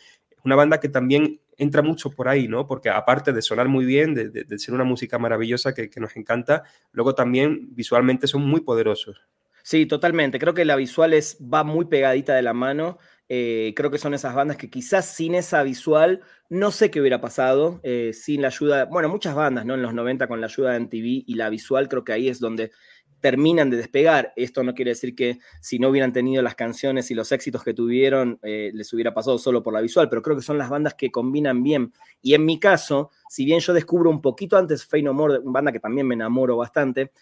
Una 0.45 0.57
banda 0.57 0.79
que 0.79 0.91
también 0.91 1.41
entra 1.61 1.83
mucho 1.83 2.11
por 2.11 2.29
ahí, 2.29 2.49
¿no? 2.49 2.67
Porque 2.67 2.89
aparte 2.89 3.33
de 3.33 3.43
sonar 3.43 3.69
muy 3.69 3.85
bien, 3.85 4.15
de, 4.15 4.59
ser 4.59 4.75
una 4.75 4.85
música 4.85 5.19
maravillosa 5.19 5.75
que, 5.75 5.91
nos 5.97 6.17
encanta, 6.17 6.65
luego 6.93 7.15
también 7.15 7.69
visualmente 7.75 8.27
son 8.27 8.43
muy 8.43 8.63
poderosos. 8.63 9.21
Sí, 9.63 9.85
totalmente. 9.85 10.39
Creo 10.39 10.55
que 10.55 10.65
la 10.65 10.77
visual 10.77 11.13
es, 11.13 11.39
va 11.41 11.65
muy 11.65 11.85
pegadita 11.85 12.35
de 12.35 12.43
la 12.43 12.55
mano. 12.55 12.99
Eh, 13.33 13.75
creo 13.77 13.93
que 13.93 13.99
son 13.99 14.13
esas 14.13 14.35
bandas 14.35 14.57
que 14.57 14.69
quizás 14.69 15.07
sin 15.07 15.37
esa 15.37 15.63
visual 15.63 16.21
no 16.49 16.73
sé 16.73 16.91
qué 16.91 17.01
hubiera 17.01 17.21
pasado, 17.21 17.79
eh, 17.85 18.11
sin 18.13 18.43
la 18.43 18.49
ayuda, 18.49 18.87
bueno, 18.87 19.09
muchas 19.09 19.37
bandas, 19.37 19.65
¿no? 19.65 19.75
En 19.75 19.83
los 19.83 19.95
90 19.95 20.27
con 20.27 20.41
la 20.41 20.49
ayuda 20.49 20.73
de 20.73 20.81
MTV 20.81 21.23
y 21.29 21.35
la 21.35 21.49
visual 21.49 21.89
creo 21.89 22.03
que 22.03 22.13
ahí 22.13 22.29
es 22.29 22.41
donde 22.41 22.73
terminan 23.21 23.71
de 23.71 23.77
despegar. 23.77 24.33
Esto 24.35 24.65
no 24.65 24.75
quiere 24.75 24.91
decir 24.91 25.15
que 25.15 25.39
si 25.61 25.79
no 25.79 25.91
hubieran 25.91 26.13
tenido 26.13 26.43
las 26.43 26.57
canciones 26.57 27.13
y 27.13 27.15
los 27.15 27.31
éxitos 27.31 27.63
que 27.63 27.73
tuvieron, 27.73 28.41
eh, 28.43 28.73
les 28.75 28.93
hubiera 28.93 29.15
pasado 29.15 29.39
solo 29.39 29.63
por 29.63 29.75
la 29.75 29.81
visual, 29.81 30.09
pero 30.09 30.23
creo 30.23 30.35
que 30.35 30.43
son 30.43 30.59
las 30.59 30.69
bandas 30.69 30.95
que 30.95 31.13
combinan 31.13 31.63
bien. 31.63 31.93
Y 32.21 32.35
en 32.35 32.45
mi 32.45 32.59
caso, 32.59 33.11
si 33.29 33.45
bien 33.45 33.61
yo 33.61 33.73
descubro 33.73 34.11
un 34.11 34.21
poquito 34.21 34.57
antes 34.57 34.85
Fey 34.85 35.05
No 35.05 35.15
More, 35.15 35.39
una 35.39 35.53
banda 35.53 35.71
que 35.71 35.79
también 35.79 36.09
me 36.09 36.17
enamoro 36.17 36.57
bastante, 36.57 37.13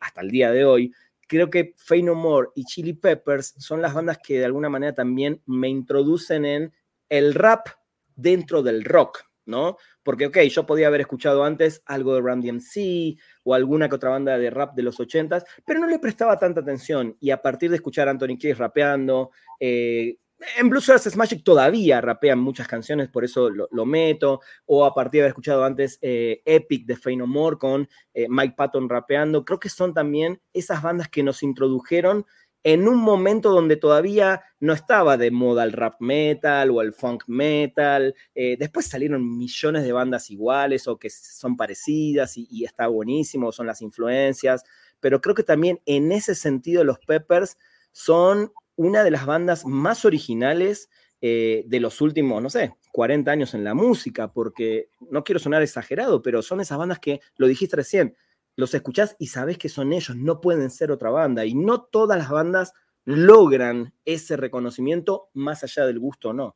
hasta 0.00 0.22
el 0.22 0.30
día 0.30 0.50
de 0.50 0.64
hoy, 0.64 0.94
creo 1.28 1.50
que 1.50 1.74
Fey 1.76 2.02
No 2.02 2.14
More 2.16 2.48
y 2.56 2.64
Chili 2.64 2.94
Peppers 2.94 3.54
son 3.58 3.80
las 3.80 3.94
bandas 3.94 4.18
que 4.18 4.38
de 4.38 4.44
alguna 4.44 4.68
manera 4.68 4.94
también 4.94 5.40
me 5.46 5.68
introducen 5.68 6.44
en 6.44 6.72
el 7.08 7.34
rap 7.34 7.68
dentro 8.16 8.62
del 8.62 8.84
rock. 8.84 9.28
¿no? 9.48 9.78
Porque, 10.02 10.26
ok, 10.26 10.40
yo 10.50 10.66
podía 10.66 10.88
haber 10.88 11.00
escuchado 11.00 11.42
antes 11.42 11.82
algo 11.86 12.14
de 12.14 12.20
Randy 12.20 12.52
MC 12.52 13.18
o 13.44 13.54
alguna 13.54 13.88
que 13.88 13.94
otra 13.94 14.10
banda 14.10 14.36
de 14.36 14.50
rap 14.50 14.74
de 14.74 14.82
los 14.82 15.00
80 15.00 15.42
pero 15.64 15.80
no 15.80 15.86
le 15.86 15.98
prestaba 15.98 16.38
tanta 16.38 16.60
atención. 16.60 17.16
Y 17.18 17.30
a 17.30 17.40
partir 17.40 17.70
de 17.70 17.76
escuchar 17.76 18.08
a 18.08 18.10
Anthony 18.10 18.36
Kiedis 18.38 18.58
rapeando, 18.58 19.30
eh, 19.58 20.18
en 20.56 20.68
Blues 20.68 20.86
Brothers 20.86 21.16
Magic 21.16 21.42
todavía 21.42 22.00
rapean 22.00 22.38
muchas 22.38 22.68
canciones, 22.68 23.08
por 23.08 23.24
eso 23.24 23.50
lo, 23.50 23.86
meto. 23.86 24.40
O 24.66 24.84
a 24.84 24.94
partir 24.94 25.18
de 25.18 25.22
haber 25.22 25.30
escuchado 25.30 25.64
antes 25.64 25.98
eh, 26.02 26.42
Epic 26.44 26.86
de 26.86 26.96
Fey 26.96 27.16
No 27.16 27.26
More 27.26 27.56
con 27.58 27.88
eh, 28.14 28.26
Mike 28.28 28.54
Patton 28.56 28.88
rapeando. 28.88 29.44
Creo 29.44 29.58
que 29.58 29.68
son 29.68 29.94
también 29.94 30.40
esas 30.52 30.82
bandas 30.82 31.08
que 31.08 31.22
nos 31.22 31.42
introdujeron 31.42 32.24
en 32.64 32.88
un 32.88 32.98
momento 32.98 33.50
donde 33.50 33.76
todavía 33.76 34.42
no 34.60 34.72
estaba 34.72 35.16
de 35.16 35.30
moda 35.30 35.64
el 35.64 35.72
rap 35.72 36.00
metal 36.00 36.70
o 36.70 36.82
el 36.82 36.92
funk 36.92 37.24
metal. 37.26 38.14
Eh, 38.34 38.56
después 38.58 38.86
salieron 38.86 39.38
millones 39.38 39.84
de 39.84 39.92
bandas 39.92 40.30
iguales 40.30 40.86
o 40.88 40.98
que 40.98 41.08
son 41.10 41.56
parecidas 41.56 42.36
y, 42.36 42.64
está 42.64 42.88
buenísimo, 42.88 43.52
son 43.52 43.66
las 43.66 43.80
influencias. 43.80 44.64
Pero 45.00 45.20
creo 45.20 45.34
que 45.34 45.44
también 45.44 45.80
en 45.86 46.10
ese 46.12 46.34
sentido 46.34 46.84
los 46.84 46.98
Peppers 46.98 47.56
son 47.92 48.52
una 48.78 49.02
de 49.02 49.10
las 49.10 49.26
bandas 49.26 49.66
más 49.66 50.04
originales 50.04 50.88
eh, 51.20 51.64
de 51.66 51.80
los 51.80 52.00
últimos, 52.00 52.40
no 52.40 52.48
sé, 52.48 52.76
40 52.92 53.28
años 53.28 53.52
en 53.54 53.64
la 53.64 53.74
música, 53.74 54.32
porque 54.32 54.88
no 55.10 55.24
quiero 55.24 55.40
sonar 55.40 55.62
exagerado, 55.62 56.22
pero 56.22 56.42
son 56.42 56.60
esas 56.60 56.78
bandas 56.78 57.00
que, 57.00 57.20
lo 57.36 57.48
dijiste 57.48 57.74
recién, 57.74 58.16
los 58.54 58.72
escuchás 58.74 59.16
y 59.18 59.26
sabes 59.26 59.58
que 59.58 59.68
son 59.68 59.92
ellos, 59.92 60.16
no 60.16 60.40
pueden 60.40 60.70
ser 60.70 60.92
otra 60.92 61.10
banda. 61.10 61.44
Y 61.44 61.54
no 61.54 61.82
todas 61.82 62.16
las 62.18 62.30
bandas 62.30 62.72
logran 63.04 63.94
ese 64.04 64.36
reconocimiento 64.36 65.28
más 65.34 65.64
allá 65.64 65.84
del 65.84 65.98
gusto 65.98 66.30
o 66.30 66.32
no. 66.32 66.54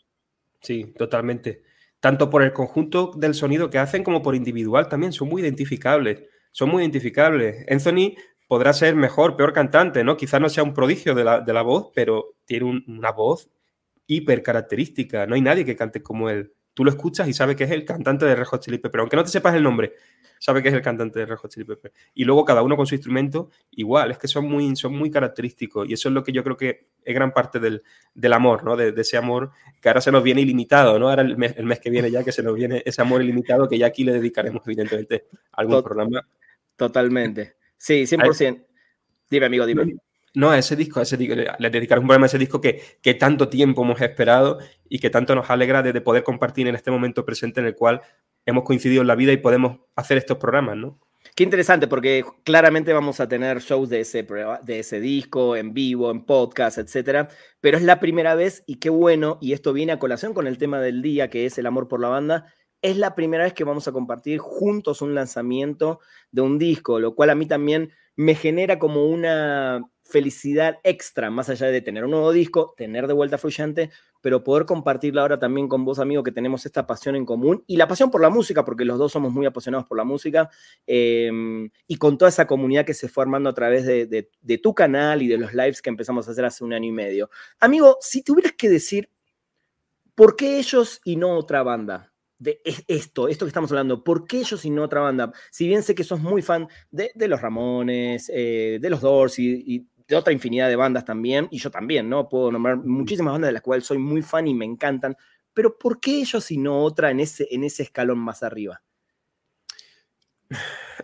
Sí, 0.61 0.95
totalmente. 0.97 1.65
Tanto 1.99 2.31
por 2.31 2.43
el 2.43 2.53
conjunto 2.53 3.11
del 3.17 3.35
sonido 3.35 3.69
que 3.69 3.79
hacen 3.79 4.05
como 4.05 4.23
por 4.23 4.37
individual 4.37 4.89
también, 4.89 5.13
son 5.13 5.29
muy 5.29 5.43
identificables. 5.43 6.23
Son 6.53 6.69
muy 6.69 6.83
identificables. 6.83 7.65
Anthony 7.69 8.15
podrá 8.53 8.75
ser 8.75 8.95
mejor, 8.97 9.35
peor 9.35 9.55
cantante, 9.55 10.05
¿no? 10.05 10.19
Quizás 10.19 10.39
no 10.39 10.51
sea 10.51 10.63
un 10.63 10.75
prodigio 10.75 11.15
de 11.15 11.25
la, 11.25 11.63
voz, 11.63 11.91
pero 11.95 12.35
tiene 12.45 12.85
una 12.87 13.11
voz 13.11 13.49
hiper 14.07 14.43
característica. 14.43 15.27
No 15.27 15.37
hay 15.37 15.41
nadie 15.41 15.65
que 15.65 15.75
cante 15.75 16.03
como 16.03 16.29
él. 16.29 16.53
Tú 16.75 16.85
lo 16.85 16.91
escuchas 16.91 17.27
y 17.29 17.33
sabes 17.33 17.57
que 17.57 17.65
es 17.65 17.71
el 17.71 17.87
cantante 17.87 18.27
de 18.27 18.37
Red 18.37 18.45
Hot 18.45 18.61
Chili 18.61 18.77
Peppers, 18.77 19.01
aunque 19.01 19.17
no 19.17 19.25
te 19.25 19.31
sepas 19.31 19.55
el 19.55 19.63
nombre, 19.63 19.95
sabe 20.39 20.63
que 20.63 20.69
es 20.69 20.75
el 20.75 20.83
cantante 20.83 21.21
de 21.21 21.25
Red 21.25 21.37
Hot 21.37 21.51
Chili 21.51 21.65
Peppers. 21.65 21.95
Y 22.13 22.25
luego 22.27 22.45
cada 22.45 22.61
uno 22.63 22.77
con 22.77 22.87
su 22.87 22.95
instrumento, 22.95 23.49
igual, 23.71 24.11
es 24.11 24.19
que 24.19 24.29
son 24.29 24.47
muy, 24.47 24.77
son 24.77 24.95
muy 24.99 25.11
característicos. 25.11 25.89
Y 25.89 25.95
eso 25.95 26.11
es 26.11 26.15
lo 26.15 26.23
que 26.23 26.33
yo 26.33 26.45
creo 26.45 26.59
que 26.59 26.89
es 27.03 27.15
gran 27.15 27.33
parte 27.33 27.59
del, 27.59 27.83
amor, 28.35 28.65
¿no? 28.65 28.77
De, 28.77 28.93
ese 28.95 29.17
amor 29.17 29.53
que 29.81 29.89
ahora 29.89 30.03
se 30.03 30.13
nos 30.13 30.23
viene 30.23 30.43
ilimitado, 30.43 30.99
¿no? 30.99 31.09
Ahora 31.09 31.23
el 31.23 31.39
mes, 31.39 31.55
el 31.57 31.65
mes, 31.65 31.81
que 31.81 31.89
viene 31.89 32.11
ya 32.11 32.23
que 32.23 32.33
se 32.33 32.43
nos 32.43 32.55
viene 32.55 32.83
ese 32.85 33.01
amor 33.01 33.23
ilimitado 33.23 33.67
que 33.67 33.79
ya 33.79 33.87
aquí 33.87 34.05
le 34.05 34.13
dedicaremos, 34.13 34.61
evidentemente, 34.67 35.25
a 35.53 35.63
algún 35.63 35.83
programa. 35.83 36.29
Totalmente. 36.77 37.62
Sí, 37.83 38.07
100%. 38.07 38.65
Dime, 39.29 39.47
amigo, 39.47 39.67
dime. 39.67 39.97
No, 40.35 40.51
a 40.51 40.59
ese 40.59 40.77
disco, 40.77 41.01
a 41.01 41.03
ese 41.03 41.17
disco, 41.17 41.35
le 41.35 41.71
dedicaré 41.71 42.01
un 42.01 42.07
programa 42.07 42.27
a 42.27 42.29
ese 42.29 42.39
disco 42.39 42.61
que, 42.61 42.81
que 43.03 43.15
tanto 43.15 43.49
tiempo 43.49 43.83
hemos 43.83 44.01
esperado 44.01 44.61
y 44.89 45.01
que 45.01 45.11
tanto 45.11 45.35
nos 45.35 45.51
alegra 45.51 45.83
de 45.83 46.01
poder 46.01 46.23
compartir 46.23 46.69
en 46.69 46.77
este 46.77 46.93
momento 46.93 47.25
presente 47.25 47.59
en 47.59 47.67
el 47.67 47.75
cual 47.75 48.01
hemos 48.47 48.63
coincidido 48.63 49.03
en 49.03 49.09
la 49.09 49.17
vida 49.17 49.33
y 49.33 49.39
podemos 49.39 49.81
hacer 49.97 50.17
estos 50.17 50.39
programas, 50.39 50.77
¿no? 50.77 51.01
Qué 51.35 51.43
interesante, 51.43 51.89
porque 51.89 52.25
claramente 52.45 52.93
vamos 52.93 53.19
a 53.19 53.27
tener 53.27 53.59
shows 53.59 53.89
de 53.89 54.01
ese, 54.01 54.23
de 54.63 54.79
ese 54.79 55.01
disco 55.01 55.57
en 55.57 55.75
vivo, 55.75 56.13
en 56.13 56.25
podcast, 56.25 56.79
etcétera. 56.79 57.31
Pero 57.61 57.79
es 57.79 57.83
la 57.83 57.99
primera 57.99 58.37
vez 58.37 58.63
y 58.65 58.77
qué 58.77 58.91
bueno, 58.91 59.39
y 59.41 59.55
esto 59.55 59.73
viene 59.73 59.91
a 59.91 59.99
colación 59.99 60.35
con 60.35 60.47
el 60.47 60.57
tema 60.57 60.81
del 60.81 61.03
día, 61.03 61.31
que 61.31 61.47
es 61.47 61.59
el 61.59 61.67
amor 61.67 61.89
por 61.89 62.01
la 62.01 62.09
banda. 62.09 62.55
Es 62.83 62.97
la 62.97 63.15
primera 63.15 63.45
vez 63.45 63.55
que 63.55 63.65
vamos 63.65 63.87
a 63.89 63.93
compartir 63.93 64.39
juntos 64.39 65.03
un 65.03 65.15
lanzamiento 65.15 66.01
de 66.33 66.43
un 66.43 66.59
disco, 66.59 66.99
lo 66.99 67.15
cual 67.15 67.31
a 67.31 67.35
mí 67.35 67.47
también 67.47 67.93
me 68.17 68.35
genera 68.35 68.79
como 68.79 69.07
una 69.07 69.83
felicidad 70.03 70.79
extra, 70.83 71.31
más 71.31 71.49
allá 71.49 71.69
de 71.69 71.81
tener 71.81 72.05
un 72.05 72.11
nuevo 72.11 72.33
disco, 72.33 72.75
tener 72.77 73.07
de 73.07 73.15
vuelta 73.15 73.39
Fluyente, 73.39 73.91
pero 74.21 74.45
poder 74.45 74.67
compartirla 74.67 75.23
ahora 75.23 75.39
también 75.39 75.69
con 75.69 75.85
vos, 75.85 75.99
amigo, 75.99 76.23
que 76.23 76.33
tenemos 76.33 76.67
esta 76.67 76.87
pasión 76.87 77.17
en 77.17 77.25
común 77.25 77.65
y 77.67 77.77
la 77.77 77.89
pasión 77.89 78.11
por 78.11 78.21
la 78.21 78.29
música, 78.29 78.65
porque 78.65 78.85
los 78.85 78.99
dos 78.99 79.13
somos 79.13 79.33
muy 79.33 79.47
apasionados 79.47 79.87
por 79.87 79.97
la 79.97 80.05
música, 80.05 80.51
em, 80.87 81.71
y 81.87 81.97
con 81.97 82.19
toda 82.19 82.29
esa 82.29 82.47
comunidad 82.47 82.85
que 82.85 82.95
se 82.95 83.09
fue 83.09 83.25
armando 83.25 83.49
a 83.49 83.55
través 83.55 83.87
de, 83.87 84.29
tu 84.63 84.75
canal 84.75 85.23
y 85.23 85.29
de 85.29 85.39
los 85.39 85.55
lives 85.55 85.81
que 85.81 85.91
empezamos 85.91 86.29
a 86.29 86.33
hacer 86.33 86.45
hace 86.45 86.63
un 86.63 86.73
año 86.73 86.89
y 86.89 86.93
medio. 86.93 87.31
Amigo, 87.59 87.97
si 88.01 88.23
tuvieras 88.23 88.53
que 88.53 88.69
decir, 88.69 89.09
¿por 90.15 90.37
qué 90.37 90.59
ellos 90.59 91.01
y 91.05 91.17
no 91.17 91.37
otra 91.37 91.63
banda? 91.63 92.12
De 92.43 92.61
esto, 92.89 93.29
esto 93.29 93.45
que 93.45 93.51
estamos 93.51 93.71
hablando, 93.71 94.03
¿por 94.03 94.27
qué 94.27 94.39
ellos 94.39 94.65
y 94.65 94.71
no 94.71 94.83
otra 94.83 95.01
banda? 95.01 95.33
Si 95.51 95.67
bien 95.67 95.83
sé 95.83 95.95
que 95.95 96.03
sos 96.03 96.21
muy 96.21 96.43
fan 96.43 96.67
de, 96.91 97.13
los 97.29 97.41
Ramones, 97.41 98.31
eh, 98.35 98.79
de 98.81 98.91
los 98.91 99.01
Doors 99.01 99.39
y, 99.39 99.87
de 100.09 100.17
otra 100.17 100.33
infinidad 100.33 100.69
de 100.69 100.77
bandas 100.77 101.05
también, 101.05 101.47
y 101.51 101.59
yo 101.59 101.71
también, 101.71 102.09
¿no? 102.09 102.29
Puedo 102.29 102.51
nombrar 102.51 102.77
muchísimas 102.77 103.33
bandas 103.33 103.49
de 103.49 103.53
las 103.53 103.63
cuales 103.63 103.87
soy 103.87 103.99
muy 103.99 104.21
fan 104.21 104.49
y 104.49 104.55
me 104.55 104.65
encantan, 104.65 105.17
pero 105.55 105.79
¿por 105.79 106.01
qué 106.01 106.19
ellos 106.19 106.51
y 106.51 106.59
no 106.59 106.83
otra 106.83 107.11
en 107.11 107.21
ese, 107.21 107.47
en 107.51 107.65
ese 107.65 107.85
escalón 107.85 108.19
más 108.19 108.43
arriba? 108.43 108.83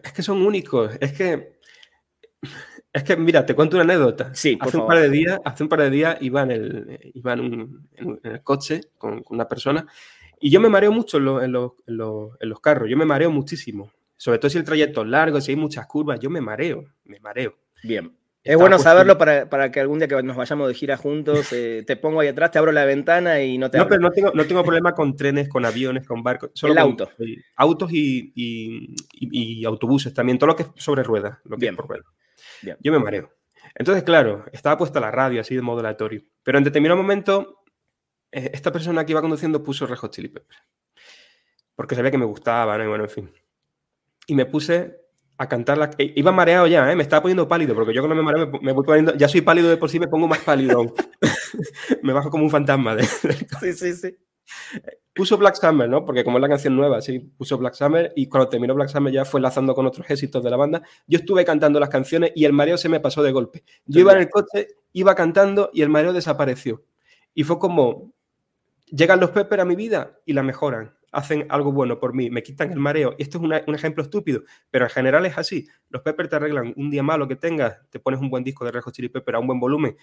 Es 0.02 0.12
que 0.12 0.22
son 0.22 0.44
únicos, 0.44 0.96
es 1.00 1.12
que... 1.12 1.58
Es 2.92 3.02
que, 3.04 3.16
mira, 3.16 3.44
te 3.44 3.54
cuento 3.54 3.76
una 3.76 3.84
anécdota. 3.84 4.34
Sí, 4.34 4.58
hace 4.60 4.76
un 4.76 4.86
par 4.86 4.98
de 4.98 5.10
días, 5.10 5.38
hace 5.44 5.62
un 5.62 5.68
par 5.68 5.80
de 5.80 5.90
días 5.90 6.16
iba 6.20 6.42
en 6.42 6.50
el, 6.50 6.98
iba 7.14 7.34
en, 7.34 7.88
el 8.22 8.42
coche 8.42 8.80
con, 8.96 9.22
una 9.28 9.46
persona 9.46 9.86
y 10.40 10.50
yo 10.50 10.60
me 10.60 10.68
mareo 10.68 10.92
mucho 10.92 11.18
en, 11.42 11.52
los, 11.52 11.72
en 11.86 12.48
los 12.48 12.60
carros, 12.60 12.88
yo 12.88 12.96
me 12.96 13.04
mareo 13.04 13.30
muchísimo. 13.30 13.90
Sobre 14.16 14.38
todo 14.38 14.50
si 14.50 14.58
el 14.58 14.64
trayecto 14.64 15.02
es 15.02 15.08
largo, 15.08 15.40
si 15.40 15.52
hay 15.52 15.56
muchas 15.56 15.86
curvas, 15.86 16.18
yo 16.18 16.28
me 16.28 16.40
mareo, 16.40 16.84
me 17.04 17.20
mareo. 17.20 17.56
Bien. 17.84 18.12
Es 18.42 18.56
bueno 18.56 18.78
saberlo 18.78 19.18
para, 19.18 19.70
que 19.70 19.78
algún 19.78 19.98
día 19.98 20.08
que 20.08 20.22
nos 20.22 20.36
vayamos 20.36 20.68
de 20.68 20.74
gira 20.74 20.96
juntos, 20.96 21.52
eh, 21.52 21.84
te 21.86 21.96
pongo 21.96 22.20
ahí 22.20 22.28
atrás, 22.28 22.50
te 22.50 22.58
abro 22.58 22.72
la 22.72 22.84
ventana 22.84 23.42
y 23.42 23.58
no 23.58 23.70
te... 23.70 23.76
No, 23.76 23.86
pero 23.86 24.00
no 24.00 24.10
tengo, 24.10 24.32
no 24.32 24.46
tengo 24.46 24.64
problema 24.64 24.94
con 24.94 25.16
trenes, 25.16 25.48
con 25.48 25.66
aviones, 25.66 26.06
con 26.06 26.22
barcos. 26.22 26.50
Solo 26.54 26.72
el 26.72 26.78
auto. 26.78 27.10
autos 27.56 27.90
y, 27.92 29.64
autobuses 29.66 30.14
también, 30.14 30.38
todo 30.38 30.48
lo 30.48 30.56
que 30.56 30.62
es 30.62 30.70
sobre 30.76 31.02
ruedas, 31.02 31.38
lo 31.44 31.56
que 31.56 31.66
Bien. 31.66 31.76
por 31.76 31.88
ruedas. 31.88 32.06
Yo 32.80 32.90
me 32.90 32.98
mareo. 32.98 33.30
Entonces, 33.74 34.02
claro, 34.02 34.46
estaba 34.50 34.78
puesta 34.78 34.98
la 34.98 35.10
radio 35.10 35.40
así 35.40 35.54
de 35.54 35.62
modo 35.62 35.80
aleatorio. 35.80 36.22
Pero 36.42 36.58
en 36.58 36.64
determinado 36.64 36.96
momento, 36.96 37.57
eh, 37.57 37.57
esta 38.30 38.72
persona 38.72 39.04
que 39.04 39.12
iba 39.12 39.20
conduciendo 39.20 39.62
puso 39.62 39.86
Red 39.86 39.96
Hot 39.96 40.12
Chili 40.12 40.28
Peppers. 40.28 40.60
Porque 41.74 41.94
sabía 41.94 42.10
que 42.10 42.18
me 42.18 42.24
gustaba, 42.24 42.76
¿no? 42.76 42.84
Y 42.84 42.88
bueno, 42.88 43.04
en 43.04 43.10
fin. 43.10 43.32
Y 44.26 44.34
me 44.34 44.46
puse 44.46 45.08
a 45.38 45.48
cantar 45.48 45.78
la... 45.78 45.90
E, 45.96 46.12
iba 46.16 46.32
mareado 46.32 46.66
ya, 46.66 46.90
¿eh? 46.90 46.96
me 46.96 47.04
estaba 47.04 47.22
poniendo 47.22 47.46
pálido, 47.46 47.74
porque 47.74 47.94
yo 47.94 48.02
cuando 48.02 48.16
me 48.16 48.22
mareo 48.22 48.50
me, 48.60 48.72
voy 48.72 48.84
poniendo... 48.84 49.14
Ya 49.14 49.28
soy 49.28 49.40
pálido 49.40 49.68
de 49.68 49.76
por 49.76 49.88
sí, 49.88 50.00
me 50.00 50.08
pongo 50.08 50.26
más 50.26 50.40
pálido. 50.40 50.92
me 52.02 52.12
bajo 52.12 52.30
como 52.30 52.44
un 52.44 52.50
fantasma. 52.50 52.96
De... 52.96 53.04
sí, 53.04 53.72
sí, 53.72 53.94
sí. 53.94 54.16
puso 55.14 55.38
Black 55.38 55.54
Summer, 55.54 55.88
¿no? 55.88 56.04
Porque 56.04 56.24
como 56.24 56.38
es 56.38 56.42
la 56.42 56.48
canción 56.48 56.74
nueva, 56.74 57.00
sí, 57.00 57.20
puso 57.20 57.56
Black 57.56 57.74
Summer 57.74 58.12
y 58.16 58.28
cuando 58.28 58.48
terminó 58.48 58.74
Black 58.74 58.88
Summer 58.88 59.12
ya 59.12 59.24
fue 59.24 59.38
enlazando 59.38 59.74
con 59.76 59.86
otros 59.86 60.10
éxitos 60.10 60.42
de 60.42 60.50
la 60.50 60.56
banda. 60.56 60.82
Yo 61.06 61.18
estuve 61.18 61.44
cantando 61.44 61.78
las 61.78 61.88
canciones 61.88 62.32
y 62.34 62.44
el 62.44 62.52
mareo 62.52 62.76
se 62.76 62.88
me 62.88 62.98
pasó 62.98 63.22
de 63.22 63.30
golpe. 63.30 63.62
Yo 63.86 64.00
iba 64.00 64.12
en 64.12 64.18
el 64.18 64.28
coche, 64.28 64.66
iba 64.92 65.14
cantando 65.14 65.70
y 65.72 65.82
el 65.82 65.88
mareo 65.88 66.12
desapareció. 66.12 66.82
Y 67.32 67.44
fue 67.44 67.60
como, 67.60 68.12
llegan 68.90 69.20
los 69.20 69.30
Pepper 69.30 69.60
a 69.60 69.64
mi 69.64 69.76
vida 69.76 70.18
y 70.24 70.32
la 70.32 70.42
mejoran, 70.42 70.94
hacen 71.12 71.46
algo 71.48 71.72
bueno 71.72 71.98
por 71.98 72.14
mí, 72.14 72.30
me 72.30 72.42
quitan 72.42 72.70
el 72.72 72.78
mareo. 72.78 73.14
Y 73.18 73.22
esto 73.22 73.38
es 73.38 73.64
un 73.66 73.74
ejemplo 73.74 74.02
estúpido, 74.02 74.42
pero 74.70 74.84
en 74.84 74.90
general 74.90 75.26
es 75.26 75.38
así. 75.38 75.66
Los 75.88 76.02
Pepper 76.02 76.28
te 76.28 76.36
arreglan 76.36 76.74
un 76.76 76.90
día 76.90 77.02
malo 77.02 77.28
que 77.28 77.36
tengas, 77.36 77.78
te 77.90 77.98
pones 77.98 78.20
un 78.20 78.30
buen 78.30 78.44
disco 78.44 78.64
de 78.64 78.72
Rejo 78.72 78.90
Chili 78.90 79.08
Pepper 79.08 79.36
a 79.36 79.38
un 79.38 79.46
buen 79.46 79.60
volumen 79.60 79.96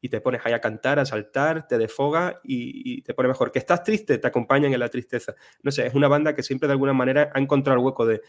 y 0.00 0.08
te 0.08 0.20
pones 0.20 0.40
ahí 0.44 0.52
a 0.52 0.60
cantar, 0.60 0.98
a 0.98 1.06
saltar, 1.06 1.66
te 1.66 1.78
defoga 1.78 2.40
y, 2.44 3.02
te 3.02 3.14
pone 3.14 3.28
mejor. 3.28 3.50
Que 3.50 3.58
estás 3.58 3.82
triste, 3.82 4.18
te 4.18 4.26
acompañan 4.26 4.72
en 4.72 4.80
la 4.80 4.88
tristeza. 4.88 5.34
No 5.62 5.70
sé, 5.70 5.86
es 5.86 5.94
una 5.94 6.08
banda 6.08 6.34
que 6.34 6.42
siempre 6.42 6.68
de 6.68 6.72
alguna 6.72 6.92
manera 6.92 7.30
ha 7.34 7.40
encontrado 7.40 7.78
el 7.78 7.84
hueco 7.84 8.06
de, 8.06 8.20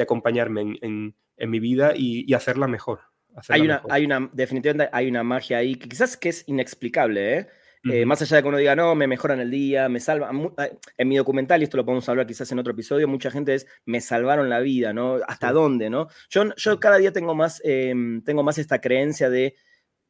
acompañarme 0.00 0.78
en, 0.80 1.14
mi 1.50 1.60
vida 1.60 1.92
y, 1.96 2.32
hacerla 2.34 2.68
mejor. 2.68 3.00
hay, 3.48 3.62
una, 3.62 3.82
hay 3.88 4.04
una, 4.04 4.30
definitivamente 4.32 4.90
hay 4.92 5.08
una 5.08 5.22
magia 5.22 5.58
ahí 5.58 5.76
que 5.76 5.88
quizás 5.88 6.16
que 6.16 6.28
es 6.28 6.44
inexplicable, 6.46 7.38
¿eh? 7.38 7.48
Eh 7.90 8.06
más 8.06 8.22
allá 8.22 8.36
de 8.36 8.42
que 8.42 8.48
uno 8.48 8.58
diga, 8.58 8.76
no, 8.76 8.94
me 8.94 9.06
mejoran 9.06 9.40
el 9.40 9.50
día, 9.50 9.88
me 9.88 10.00
salvan. 10.00 10.54
En 10.96 11.08
mi 11.08 11.16
documental, 11.16 11.60
y 11.60 11.64
esto 11.64 11.76
lo 11.76 11.84
podemos 11.84 12.08
hablar 12.08 12.26
quizás 12.26 12.50
en 12.52 12.58
otro 12.58 12.72
episodio, 12.72 13.08
mucha 13.08 13.30
gente 13.30 13.54
es, 13.54 13.66
me 13.84 14.00
salvaron 14.00 14.48
la 14.48 14.60
vida, 14.60 14.92
¿no? 14.92 15.18
¿Hasta 15.26 15.52
dónde, 15.52 15.90
no? 15.90 16.08
Yo, 16.30 16.54
yo 16.56 16.80
cada 16.80 16.98
día 16.98 17.12
tengo 17.12 17.34
más, 17.34 17.60
em, 17.64 18.22
tengo 18.22 18.42
más 18.42 18.58
esta 18.58 18.80
creencia 18.80 19.30
de 19.30 19.54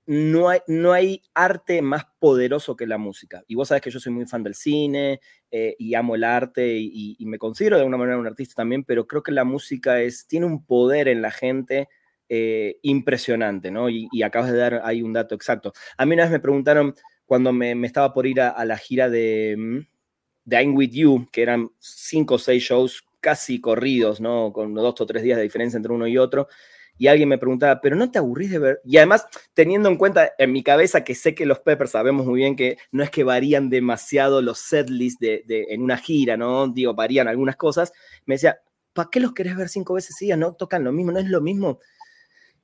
no 0.06 0.48
hay, 0.48 0.60
no 0.66 0.92
hay 0.92 1.22
arte 1.34 1.80
más 1.80 2.04
poderoso 2.18 2.76
que 2.76 2.86
la 2.86 2.98
música. 2.98 3.42
Y 3.46 3.54
vos 3.54 3.68
sabés 3.68 3.82
que 3.82 3.90
yo 3.90 4.00
soy 4.00 4.12
muy 4.12 4.26
fan 4.26 4.42
del 4.42 4.54
cine 4.54 5.20
eh, 5.50 5.76
y 5.78 5.94
amo 5.94 6.14
el 6.16 6.24
arte 6.24 6.76
y, 6.76 7.16
me 7.26 7.38
considero 7.38 7.76
de 7.76 7.82
alguna 7.82 7.98
manera 7.98 8.18
un 8.18 8.26
artista 8.26 8.54
también, 8.56 8.84
pero 8.84 9.06
creo 9.06 9.22
que 9.22 9.32
la 9.32 9.44
música 9.44 10.00
es, 10.00 10.26
tiene 10.26 10.46
un 10.46 10.64
poder 10.66 11.08
en 11.08 11.22
la 11.22 11.30
gente 11.30 11.88
eh, 12.28 12.78
impresionante, 12.82 13.70
¿no? 13.70 13.88
Y, 13.88 14.08
acabas 14.22 14.50
de 14.50 14.58
dar 14.58 14.82
ahí 14.84 15.02
un 15.02 15.12
dato 15.12 15.34
exacto. 15.34 15.72
A 15.96 16.06
mí 16.06 16.14
una 16.14 16.24
vez 16.24 16.32
me 16.32 16.40
preguntaron 16.40 16.94
cuando 17.32 17.50
me, 17.50 17.72
estaba 17.86 18.12
por 18.12 18.26
ir 18.26 18.42
a, 18.42 18.62
la 18.66 18.76
gira 18.76 19.08
de, 19.08 19.56
mm, 19.56 19.78
de 20.44 20.62
I'm 20.62 20.76
With 20.76 20.90
You, 20.90 21.28
que 21.32 21.40
eran 21.40 21.70
cinco 21.78 22.34
o 22.34 22.38
seis 22.38 22.62
shows 22.62 23.02
casi 23.20 23.58
corridos, 23.58 24.20
¿no? 24.20 24.52
Con 24.52 24.74
dos 24.74 25.00
o 25.00 25.06
tres 25.06 25.22
días 25.22 25.38
de 25.38 25.42
diferencia 25.42 25.78
entre 25.78 25.94
uno 25.94 26.06
y 26.06 26.18
otro 26.18 26.48
y 26.98 27.06
alguien 27.06 27.30
me 27.30 27.38
preguntaba, 27.38 27.80
pero 27.80 27.96
no 27.96 28.10
te 28.10 28.18
aburrís 28.18 28.50
de 28.50 28.58
ver. 28.58 28.80
Y 28.84 28.98
además, 28.98 29.26
teniendo 29.54 29.88
en 29.88 29.96
cuenta 29.96 30.32
en 30.36 30.52
mi 30.52 30.62
cabeza 30.62 31.04
que 31.04 31.14
sé 31.14 31.34
que 31.34 31.46
los 31.46 31.60
Peppers 31.60 31.92
sabemos 31.92 32.26
muy 32.26 32.40
bien 32.40 32.54
que 32.54 32.76
no 32.90 33.02
es 33.02 33.08
que 33.08 33.24
varían 33.24 33.70
demasiado 33.70 34.42
los 34.42 34.58
setlists 34.58 35.18
de, 35.18 35.42
en 35.70 35.80
una 35.80 35.96
gira, 35.96 36.36
¿no? 36.36 36.68
Digo, 36.68 36.92
varían 36.92 37.28
algunas 37.28 37.56
cosas. 37.56 37.94
Me 38.26 38.34
decía, 38.34 38.60
¿para 38.92 39.08
qué 39.10 39.20
los 39.20 39.32
querés 39.32 39.56
ver 39.56 39.70
cinco 39.70 39.94
veces 39.94 40.16
seguidas? 40.18 40.38
No 40.38 40.52
tocan 40.52 40.84
lo 40.84 40.92
mismo, 40.92 41.12
no 41.12 41.18
es 41.18 41.30
lo 41.30 41.40
mismo. 41.40 41.80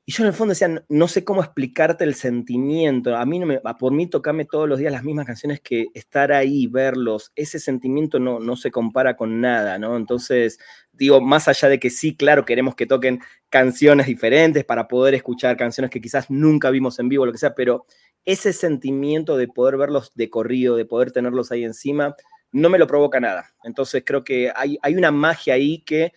Y 0.08 0.12
yo 0.12 0.24
en 0.24 0.28
el 0.28 0.32
fondo 0.32 0.52
decía, 0.52 0.82
no 0.88 1.06
sé 1.06 1.22
cómo 1.22 1.42
explicarte 1.42 2.02
el 2.02 2.14
sentimiento. 2.14 3.14
A 3.14 3.26
mí 3.26 3.38
no 3.38 3.44
me, 3.44 3.60
por 3.78 3.92
mí 3.92 4.06
tocarme 4.06 4.46
todos 4.46 4.66
los 4.66 4.78
días 4.78 4.90
las 4.90 5.04
mismas 5.04 5.26
canciones 5.26 5.60
que 5.60 5.88
estar 5.92 6.32
ahí, 6.32 6.66
verlos, 6.66 7.30
ese 7.36 7.58
sentimiento 7.58 8.18
no, 8.18 8.40
no 8.40 8.56
se 8.56 8.70
compara 8.70 9.16
con 9.16 9.42
nada, 9.42 9.78
¿no? 9.78 9.98
Entonces, 9.98 10.58
digo, 10.94 11.20
más 11.20 11.46
allá 11.46 11.68
de 11.68 11.78
que 11.78 11.90
sí, 11.90 12.16
claro, 12.16 12.46
queremos 12.46 12.74
que 12.74 12.86
toquen 12.86 13.20
canciones 13.50 14.06
diferentes 14.06 14.64
para 14.64 14.88
poder 14.88 15.12
escuchar 15.12 15.58
canciones 15.58 15.90
que 15.90 16.00
quizás 16.00 16.30
nunca 16.30 16.70
vimos 16.70 16.98
en 16.98 17.10
vivo, 17.10 17.26
lo 17.26 17.32
que 17.32 17.36
sea, 17.36 17.54
pero 17.54 17.84
ese 18.24 18.54
sentimiento 18.54 19.36
de 19.36 19.48
poder 19.48 19.76
verlos 19.76 20.12
de 20.14 20.30
corrido, 20.30 20.76
de 20.76 20.86
poder 20.86 21.12
tenerlos 21.12 21.52
ahí 21.52 21.64
encima, 21.64 22.16
no 22.50 22.70
me 22.70 22.78
lo 22.78 22.86
provoca 22.86 23.20
nada. 23.20 23.52
Entonces 23.62 24.04
creo 24.06 24.24
que 24.24 24.50
hay, 24.56 24.78
hay 24.80 24.94
una 24.94 25.10
magia 25.10 25.52
ahí 25.52 25.82
que 25.82 26.14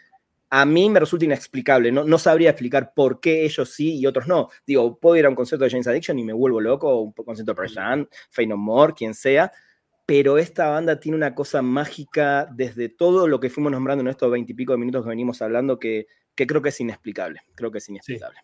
a 0.54 0.66
mí 0.66 0.90
me 0.90 1.00
resulta 1.00 1.24
inexplicable. 1.26 1.92
No, 1.94 2.04
no 2.04 2.18
sabría 2.20 2.50
explicar 2.50 2.94
por 2.94 3.22
qué 3.22 3.46
ellos 3.46 3.74
sí 3.74 3.98
y 3.98 4.06
otros 4.06 4.28
no. 4.28 4.50
Digo, 4.68 5.00
puedo 5.00 5.16
ir 5.16 5.26
a 5.26 5.30
un 5.30 5.36
concierto 5.36 5.64
de 5.64 5.72
James 5.72 5.88
Addiction 5.88 6.20
y 6.20 6.26
me 6.26 6.34
vuelvo 6.34 6.60
loco, 6.60 6.90
o 6.90 7.02
un 7.04 7.14
concierto 7.14 7.54
de 7.54 7.56
Persian, 7.56 8.10
Fey 8.30 8.48
No 8.48 8.58
More, 8.58 8.94
quien 8.94 9.14
sea, 9.14 9.52
pero 10.06 10.38
esta 10.38 10.70
banda 10.70 11.00
tiene 11.00 11.16
una 11.16 11.34
cosa 11.34 11.62
mágica 11.62 12.50
desde 12.54 12.90
todo 12.90 13.30
lo 13.30 13.40
que 13.40 13.50
fuimos 13.50 13.72
nombrando 13.72 14.02
en 14.02 14.10
estos 14.10 14.30
veintipico 14.30 14.74
de 14.74 14.80
minutos 14.80 15.04
que 15.04 15.10
venimos 15.10 15.42
hablando 15.42 15.80
que, 15.80 16.08
que, 16.36 16.46
creo 16.46 16.62
que 16.62 16.70
es 16.70 16.82
inexplicable. 16.82 17.40
Creo 17.56 17.72
que 17.72 17.78
es 17.78 17.88
inexplicable. 17.88 18.40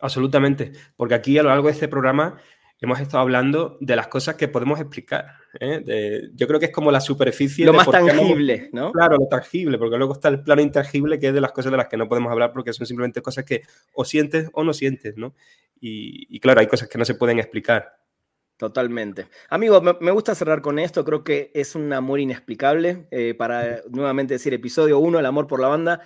absolutamente, 0.00 0.72
porque 0.96 1.14
aquí 1.14 1.38
a 1.38 1.44
lo 1.44 1.50
largo 1.50 1.68
de 1.68 1.74
este 1.74 1.86
programa 1.86 2.38
hemos 2.82 3.00
estado 3.00 3.20
hablando 3.20 3.78
de 3.80 3.94
las 3.94 4.08
cosas 4.08 4.34
que 4.34 4.48
podemos 4.48 4.80
explicar. 4.80 5.36
¿eh? 5.60 6.30
yo 6.34 6.48
creo 6.48 6.58
que 6.58 6.66
es 6.66 6.72
como 6.72 6.90
la 6.90 7.00
superficie. 7.00 7.64
Lo 7.64 7.72
más 7.72 7.88
tangible, 7.88 8.70
¿no? 8.72 8.90
Claro, 8.90 9.16
lo 9.16 9.28
tangible, 9.28 9.78
porque 9.78 9.96
luego 9.96 10.14
está 10.14 10.28
el 10.28 10.42
plano 10.42 10.62
intangible, 10.62 11.18
que 11.18 11.28
es 11.28 11.34
de 11.34 11.40
las 11.40 11.52
cosas 11.52 11.70
de 11.70 11.78
las 11.78 11.86
que 11.86 11.96
no 11.96 12.08
podemos 12.08 12.32
hablar 12.32 12.52
porque 12.52 12.72
son 12.72 12.86
simplemente 12.86 13.22
cosas 13.22 13.44
que 13.44 13.62
o 13.94 14.04
sientes 14.04 14.50
o 14.52 14.64
no 14.64 14.72
sientes, 14.72 15.16
¿no? 15.16 15.34
Y, 15.80 16.38
claro, 16.38 16.60
hay 16.60 16.68
cosas 16.68 16.88
que 16.88 16.96
no 16.98 17.04
se 17.04 17.16
pueden 17.16 17.40
explicar. 17.40 17.96
Totalmente. 18.56 19.26
Amigo, 19.48 19.80
me, 19.80 20.10
gusta 20.12 20.36
cerrar 20.36 20.62
con 20.62 20.78
esto. 20.78 21.04
Creo 21.04 21.24
que 21.24 21.50
es 21.54 21.74
un 21.74 21.92
amor 21.92 22.20
inexplicable. 22.20 23.08
Eh, 23.10 23.34
para 23.34 23.80
nuevamente 23.90 24.34
decir, 24.34 24.54
episodio 24.54 25.00
uno, 25.00 25.18
el 25.18 25.26
amor 25.26 25.48
por 25.48 25.60
la 25.60 25.66
banda. 25.66 26.00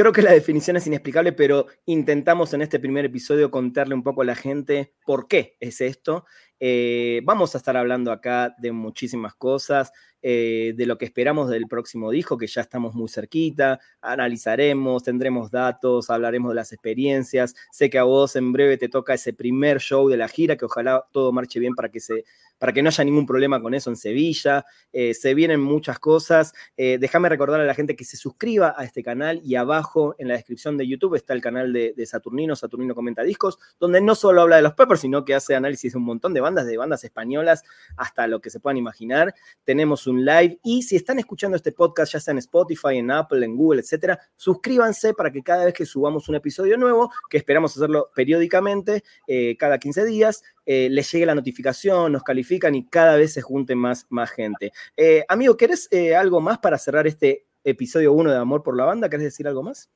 Creo 0.00 0.12
que 0.14 0.22
la 0.22 0.32
definición 0.32 0.78
es 0.78 0.86
inexplicable, 0.86 1.34
pero 1.34 1.66
intentamos 1.84 2.54
en 2.54 2.62
este 2.62 2.80
primer 2.80 3.04
episodio 3.04 3.50
contarle 3.50 3.94
un 3.94 4.02
poco 4.02 4.22
a 4.22 4.24
la 4.24 4.34
gente 4.34 4.94
por 5.04 5.28
qué 5.28 5.58
es 5.60 5.82
esto. 5.82 6.24
Eh, 6.60 7.22
vamos 7.24 7.54
a 7.54 7.58
estar 7.58 7.76
hablando 7.76 8.12
acá 8.12 8.54
de 8.58 8.70
muchísimas 8.70 9.34
cosas. 9.34 9.92
Eh, 10.22 10.74
de 10.76 10.84
lo 10.84 10.98
que 10.98 11.06
esperamos 11.06 11.48
del 11.48 11.66
próximo 11.66 12.10
disco, 12.10 12.36
que 12.36 12.46
ya 12.46 12.60
estamos 12.60 12.94
muy 12.94 13.08
cerquita, 13.08 13.80
analizaremos, 14.02 15.02
tendremos 15.02 15.50
datos, 15.50 16.10
hablaremos 16.10 16.50
de 16.50 16.56
las 16.56 16.72
experiencias. 16.72 17.54
Sé 17.70 17.88
que 17.88 17.98
a 17.98 18.02
vos 18.02 18.36
en 18.36 18.52
breve 18.52 18.76
te 18.76 18.90
toca 18.90 19.14
ese 19.14 19.32
primer 19.32 19.78
show 19.80 20.10
de 20.10 20.18
la 20.18 20.28
gira, 20.28 20.56
que 20.56 20.66
ojalá 20.66 21.06
todo 21.10 21.32
marche 21.32 21.58
bien 21.58 21.74
para 21.74 21.88
que, 21.88 22.00
se, 22.00 22.24
para 22.58 22.74
que 22.74 22.82
no 22.82 22.90
haya 22.90 23.02
ningún 23.02 23.24
problema 23.24 23.62
con 23.62 23.72
eso 23.72 23.88
en 23.88 23.96
Sevilla. 23.96 24.66
Eh, 24.92 25.14
se 25.14 25.32
vienen 25.32 25.62
muchas 25.62 25.98
cosas. 25.98 26.52
Eh, 26.76 26.98
déjame 27.00 27.30
recordar 27.30 27.58
a 27.58 27.64
la 27.64 27.74
gente 27.74 27.96
que 27.96 28.04
se 28.04 28.18
suscriba 28.18 28.74
a 28.76 28.84
este 28.84 29.02
canal 29.02 29.40
y 29.42 29.54
abajo 29.54 30.14
en 30.18 30.28
la 30.28 30.34
descripción 30.34 30.76
de 30.76 30.86
YouTube 30.86 31.14
está 31.14 31.32
el 31.32 31.40
canal 31.40 31.72
de, 31.72 31.94
Saturnino, 32.04 32.56
Saturnino 32.56 32.94
Comenta 32.94 33.22
Discos, 33.22 33.58
donde 33.78 34.02
no 34.02 34.14
solo 34.14 34.42
habla 34.42 34.56
de 34.56 34.62
los 34.62 34.74
Peppers, 34.74 35.00
sino 35.00 35.24
que 35.24 35.34
hace 35.34 35.54
análisis 35.54 35.92
de 35.94 35.98
un 35.98 36.04
montón 36.04 36.34
de 36.34 36.40
bandas, 36.42 36.49
de 36.54 36.76
bandas 36.76 37.04
españolas 37.04 37.62
hasta 37.96 38.26
lo 38.26 38.40
que 38.40 38.50
se 38.50 38.60
puedan 38.60 38.76
imaginar. 38.76 39.34
Tenemos 39.64 40.06
un 40.06 40.24
live. 40.24 40.58
Y 40.62 40.82
si 40.82 40.96
están 40.96 41.18
escuchando 41.18 41.56
este 41.56 41.72
podcast, 41.72 42.12
ya 42.12 42.20
sea 42.20 42.32
en 42.32 42.38
Spotify, 42.38 42.96
en 42.96 43.10
Apple, 43.10 43.44
en 43.44 43.56
Google, 43.56 43.80
etcétera, 43.80 44.18
suscríbanse 44.36 45.14
para 45.14 45.30
que 45.30 45.42
cada 45.42 45.64
vez 45.64 45.74
que 45.74 45.86
subamos 45.86 46.28
un 46.28 46.34
episodio 46.34 46.76
nuevo, 46.76 47.10
que 47.28 47.38
esperamos 47.38 47.76
hacerlo 47.76 48.10
periódicamente, 48.14 49.02
eh, 49.26 49.56
cada 49.56 49.78
15 49.78 50.04
días, 50.04 50.42
eh, 50.66 50.88
les 50.90 51.10
llegue 51.10 51.26
la 51.26 51.34
notificación, 51.34 52.12
nos 52.12 52.22
califican 52.22 52.74
y 52.74 52.86
cada 52.86 53.16
vez 53.16 53.32
se 53.32 53.42
junte 53.42 53.74
más, 53.74 54.06
más 54.10 54.30
gente. 54.30 54.72
Eh, 54.96 55.24
amigo, 55.28 55.56
¿querés 55.56 55.88
algo 56.16 56.40
más 56.40 56.58
para 56.58 56.78
cerrar 56.78 57.06
este 57.06 57.46
episodio 57.64 58.12
1 58.12 58.30
de 58.30 58.36
Amor 58.36 58.62
por 58.62 58.76
la 58.76 58.84
Banda? 58.84 59.08
¿Querés 59.08 59.24
decir 59.24 59.46
algo 59.46 59.62
más? 59.62 59.90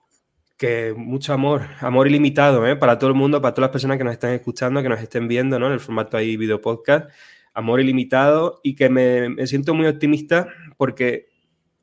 Que 0.57 0.95
mucho 0.97 1.33
amor, 1.33 1.62
amor 1.81 2.07
ilimitado, 2.07 2.62
para 2.79 2.99
todo 2.99 3.11
el 3.11 3.17
mundo, 3.17 3.43
para 3.43 3.55
todas 3.55 3.69
las 3.69 3.73
personas 3.73 3.99
que 3.99 4.05
nos 4.05 4.12
están 4.12 4.31
escuchando, 4.33 4.83
que 4.83 4.88
nos 4.88 5.01
estén 5.01 5.29
viendo, 5.29 5.59
¿no? 5.59 5.67
En 5.67 5.73
el 5.73 5.81
formato 5.81 6.17
ahí 6.17 6.37
video 6.37 6.61
podcast 6.61 7.11
amor 7.55 7.81
ilimitado 7.81 8.61
y 8.62 8.75
que 8.75 8.90
me, 8.90 9.47
siento 9.47 9.73
muy 9.75 9.87
optimista 9.87 10.49
porque 10.77 11.29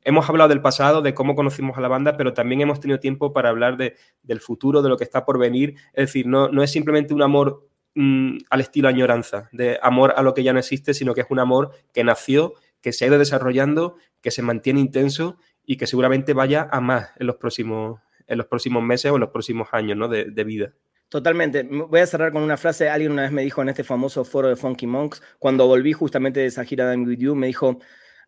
hemos 0.04 0.28
hablado 0.28 0.50
del 0.50 0.60
pasado, 0.60 1.02
de 1.02 1.14
cómo 1.14 1.34
conocimos 1.34 1.76
a 1.78 1.80
la 1.80 1.88
banda, 1.88 2.16
pero 2.16 2.34
también 2.34 2.60
hemos 2.60 2.78
tenido 2.78 3.00
tiempo 3.00 3.32
para 3.32 3.48
hablar 3.48 3.76
de, 3.76 3.96
del 4.22 4.40
futuro, 4.40 4.82
de 4.82 4.90
lo 4.90 4.96
que 4.96 5.04
está 5.04 5.24
por 5.24 5.38
venir. 5.38 5.74
Es 5.94 6.08
decir, 6.08 6.26
no, 6.26 6.48
no 6.48 6.62
es 6.62 6.70
simplemente 6.70 7.14
un 7.14 7.22
amor 7.22 7.68
mm, 7.94 8.38
al 8.50 8.60
estilo 8.60 8.88
añoranza, 8.88 9.48
de 9.52 9.78
amor 9.82 10.12
a 10.16 10.22
lo 10.22 10.34
que 10.34 10.42
ya 10.42 10.52
no 10.52 10.58
existe, 10.58 10.92
sino 10.92 11.14
que 11.14 11.22
es 11.22 11.26
un 11.30 11.38
amor 11.38 11.70
que 11.92 12.04
nació, 12.04 12.54
que 12.80 12.92
se 12.92 13.04
ha 13.04 13.08
ido 13.08 13.18
desarrollando, 13.18 13.96
que 14.20 14.30
se 14.30 14.42
mantiene 14.42 14.80
intenso 14.80 15.38
y 15.64 15.76
que 15.76 15.86
seguramente 15.86 16.34
vaya 16.34 16.68
a 16.70 16.80
más 16.80 17.10
en 17.16 17.28
los 17.28 17.36
próximos, 17.36 18.00
en 18.26 18.38
los 18.38 18.46
próximos 18.46 18.82
meses 18.82 19.10
o 19.10 19.14
en 19.14 19.20
los 19.20 19.30
próximos 19.30 19.68
años 19.72 19.96
¿no? 19.96 20.08
de, 20.08 20.26
de 20.26 20.44
vida. 20.44 20.72
Totalmente. 21.08 21.62
Voy 21.64 22.00
a 22.00 22.06
cerrar 22.06 22.32
con 22.32 22.42
una 22.42 22.56
frase. 22.56 22.88
Alguien 22.88 23.12
una 23.12 23.22
vez 23.22 23.32
me 23.32 23.42
dijo 23.42 23.60
en 23.60 23.68
este 23.68 23.84
famoso 23.84 24.24
foro 24.24 24.48
de 24.48 24.56
Funky 24.56 24.86
Monks, 24.86 25.22
cuando 25.38 25.66
volví 25.66 25.92
justamente 25.92 26.40
de 26.40 26.46
esa 26.46 26.64
gira 26.64 26.88
de 26.88 26.94
I'm 26.94 27.06
With 27.06 27.18
You, 27.18 27.34
me 27.34 27.48
dijo, 27.48 27.78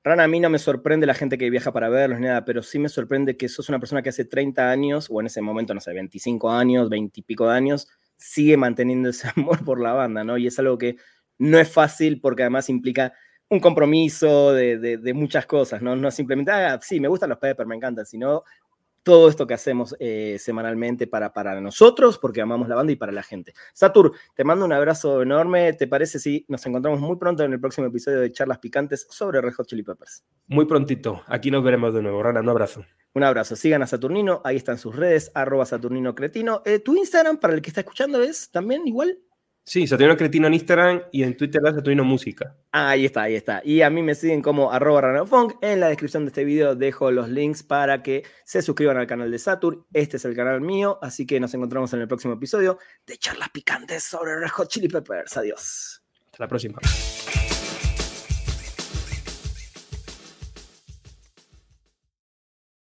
Rana, 0.02 0.24
a 0.24 0.28
mí 0.28 0.38
no 0.38 0.50
me 0.50 0.58
sorprende 0.58 1.06
la 1.06 1.14
gente 1.14 1.38
que 1.38 1.48
viaja 1.48 1.72
para 1.72 1.88
verlos 1.88 2.20
ni 2.20 2.26
nada, 2.26 2.44
pero 2.44 2.62
sí 2.62 2.78
me 2.78 2.90
sorprende 2.90 3.38
que 3.38 3.48
sos 3.48 3.70
una 3.70 3.78
persona 3.78 4.02
que 4.02 4.10
hace 4.10 4.26
30 4.26 4.70
años, 4.70 5.08
o 5.10 5.18
en 5.18 5.28
ese 5.28 5.40
momento, 5.40 5.72
no 5.72 5.80
sé, 5.80 5.94
25 5.94 6.50
años, 6.50 6.90
20 6.90 7.20
y 7.20 7.22
pico 7.22 7.48
de 7.48 7.54
años, 7.54 7.88
sigue 8.18 8.58
manteniendo 8.58 9.08
ese 9.08 9.28
amor 9.34 9.64
por 9.64 9.80
la 9.80 9.94
banda, 9.94 10.22
¿no? 10.22 10.36
Y 10.36 10.46
es 10.46 10.58
algo 10.58 10.76
que 10.76 10.96
no 11.38 11.58
es 11.58 11.72
fácil 11.72 12.20
porque 12.20 12.42
además 12.42 12.68
implica 12.68 13.14
un 13.48 13.60
compromiso 13.60 14.52
de, 14.52 15.12
muchas 15.14 15.46
cosas, 15.46 15.80
¿no? 15.80 15.96
No 15.96 16.10
simplemente, 16.10 16.52
ah, 16.52 16.78
sí, 16.82 17.00
me 17.00 17.08
gustan 17.08 17.30
los 17.30 17.38
Peppers, 17.38 17.66
me 17.66 17.76
encantan, 17.76 18.04
sino 18.04 18.44
todo 19.04 19.28
esto 19.28 19.46
que 19.46 19.54
hacemos 19.54 19.94
eh, 20.00 20.36
semanalmente 20.40 21.06
para, 21.06 21.32
para 21.32 21.60
nosotros, 21.60 22.18
porque 22.18 22.40
amamos 22.40 22.68
la 22.68 22.74
banda 22.74 22.92
y 22.92 22.96
para 22.96 23.12
la 23.12 23.22
gente. 23.22 23.54
Satur, 23.72 24.12
te 24.34 24.42
mando 24.42 24.64
un 24.64 24.72
abrazo 24.72 25.22
enorme. 25.22 25.74
¿Te 25.74 25.86
parece 25.86 26.18
si 26.18 26.44
nos 26.48 26.64
encontramos 26.66 27.00
muy 27.00 27.16
pronto 27.16 27.44
en 27.44 27.52
el 27.52 27.60
próximo 27.60 27.86
episodio 27.86 28.20
de 28.20 28.32
Charlas 28.32 28.58
Picantes 28.58 29.06
sobre 29.10 29.40
Red 29.40 29.52
Hot 29.52 29.66
Chili 29.66 29.82
Peppers? 29.82 30.24
Muy 30.48 30.64
prontito. 30.64 31.22
Aquí 31.26 31.50
nos 31.50 31.62
veremos 31.62 31.94
de 31.94 32.02
nuevo. 32.02 32.22
Rana, 32.22 32.40
un 32.40 32.48
abrazo. 32.48 32.84
Un 33.12 33.22
abrazo. 33.22 33.54
Sigan 33.54 33.82
a 33.82 33.86
Saturnino. 33.86 34.40
Ahí 34.42 34.56
están 34.56 34.78
sus 34.78 34.96
redes, 34.96 35.30
arroba 35.34 35.66
Saturnino 35.66 36.14
Cretino. 36.14 36.62
Eh, 36.64 36.80
¿Tu 36.80 36.96
Instagram, 36.96 37.36
para 37.36 37.54
el 37.54 37.62
que 37.62 37.68
está 37.70 37.82
escuchando, 37.82 38.22
es 38.22 38.50
también 38.50 38.88
igual? 38.88 39.18
Sí, 39.66 39.86
Saturnino 39.86 40.16
Cretino 40.18 40.46
en 40.46 40.54
Instagram 40.54 41.02
y 41.10 41.22
en 41.22 41.36
Twitter 41.38 41.62
es 41.64 41.74
Saturnino 41.74 42.04
Música. 42.04 42.54
Ahí 42.70 43.06
está, 43.06 43.22
ahí 43.22 43.34
está. 43.34 43.62
Y 43.64 43.80
a 43.80 43.88
mí 43.88 44.02
me 44.02 44.14
siguen 44.14 44.42
como 44.42 44.70
arroba 44.70 45.00
ranofunk. 45.00 45.54
En 45.62 45.80
la 45.80 45.88
descripción 45.88 46.26
de 46.26 46.28
este 46.28 46.44
video 46.44 46.74
dejo 46.74 47.10
los 47.10 47.30
links 47.30 47.62
para 47.62 48.02
que 48.02 48.24
se 48.44 48.60
suscriban 48.60 48.98
al 48.98 49.06
canal 49.06 49.30
de 49.30 49.38
Satur. 49.38 49.86
Este 49.94 50.18
es 50.18 50.24
el 50.26 50.36
canal 50.36 50.60
mío, 50.60 50.98
así 51.00 51.26
que 51.26 51.40
nos 51.40 51.54
encontramos 51.54 51.94
en 51.94 52.00
el 52.02 52.08
próximo 52.08 52.34
episodio 52.34 52.78
de 53.06 53.16
charlas 53.16 53.48
picantes 53.50 54.04
sobre 54.04 54.38
Red 54.38 54.50
Hot 54.50 54.68
Chili 54.68 54.88
Peppers. 54.88 55.34
Adiós. 55.38 56.02
Hasta 56.26 56.44
la 56.44 56.48
próxima. 56.48 56.78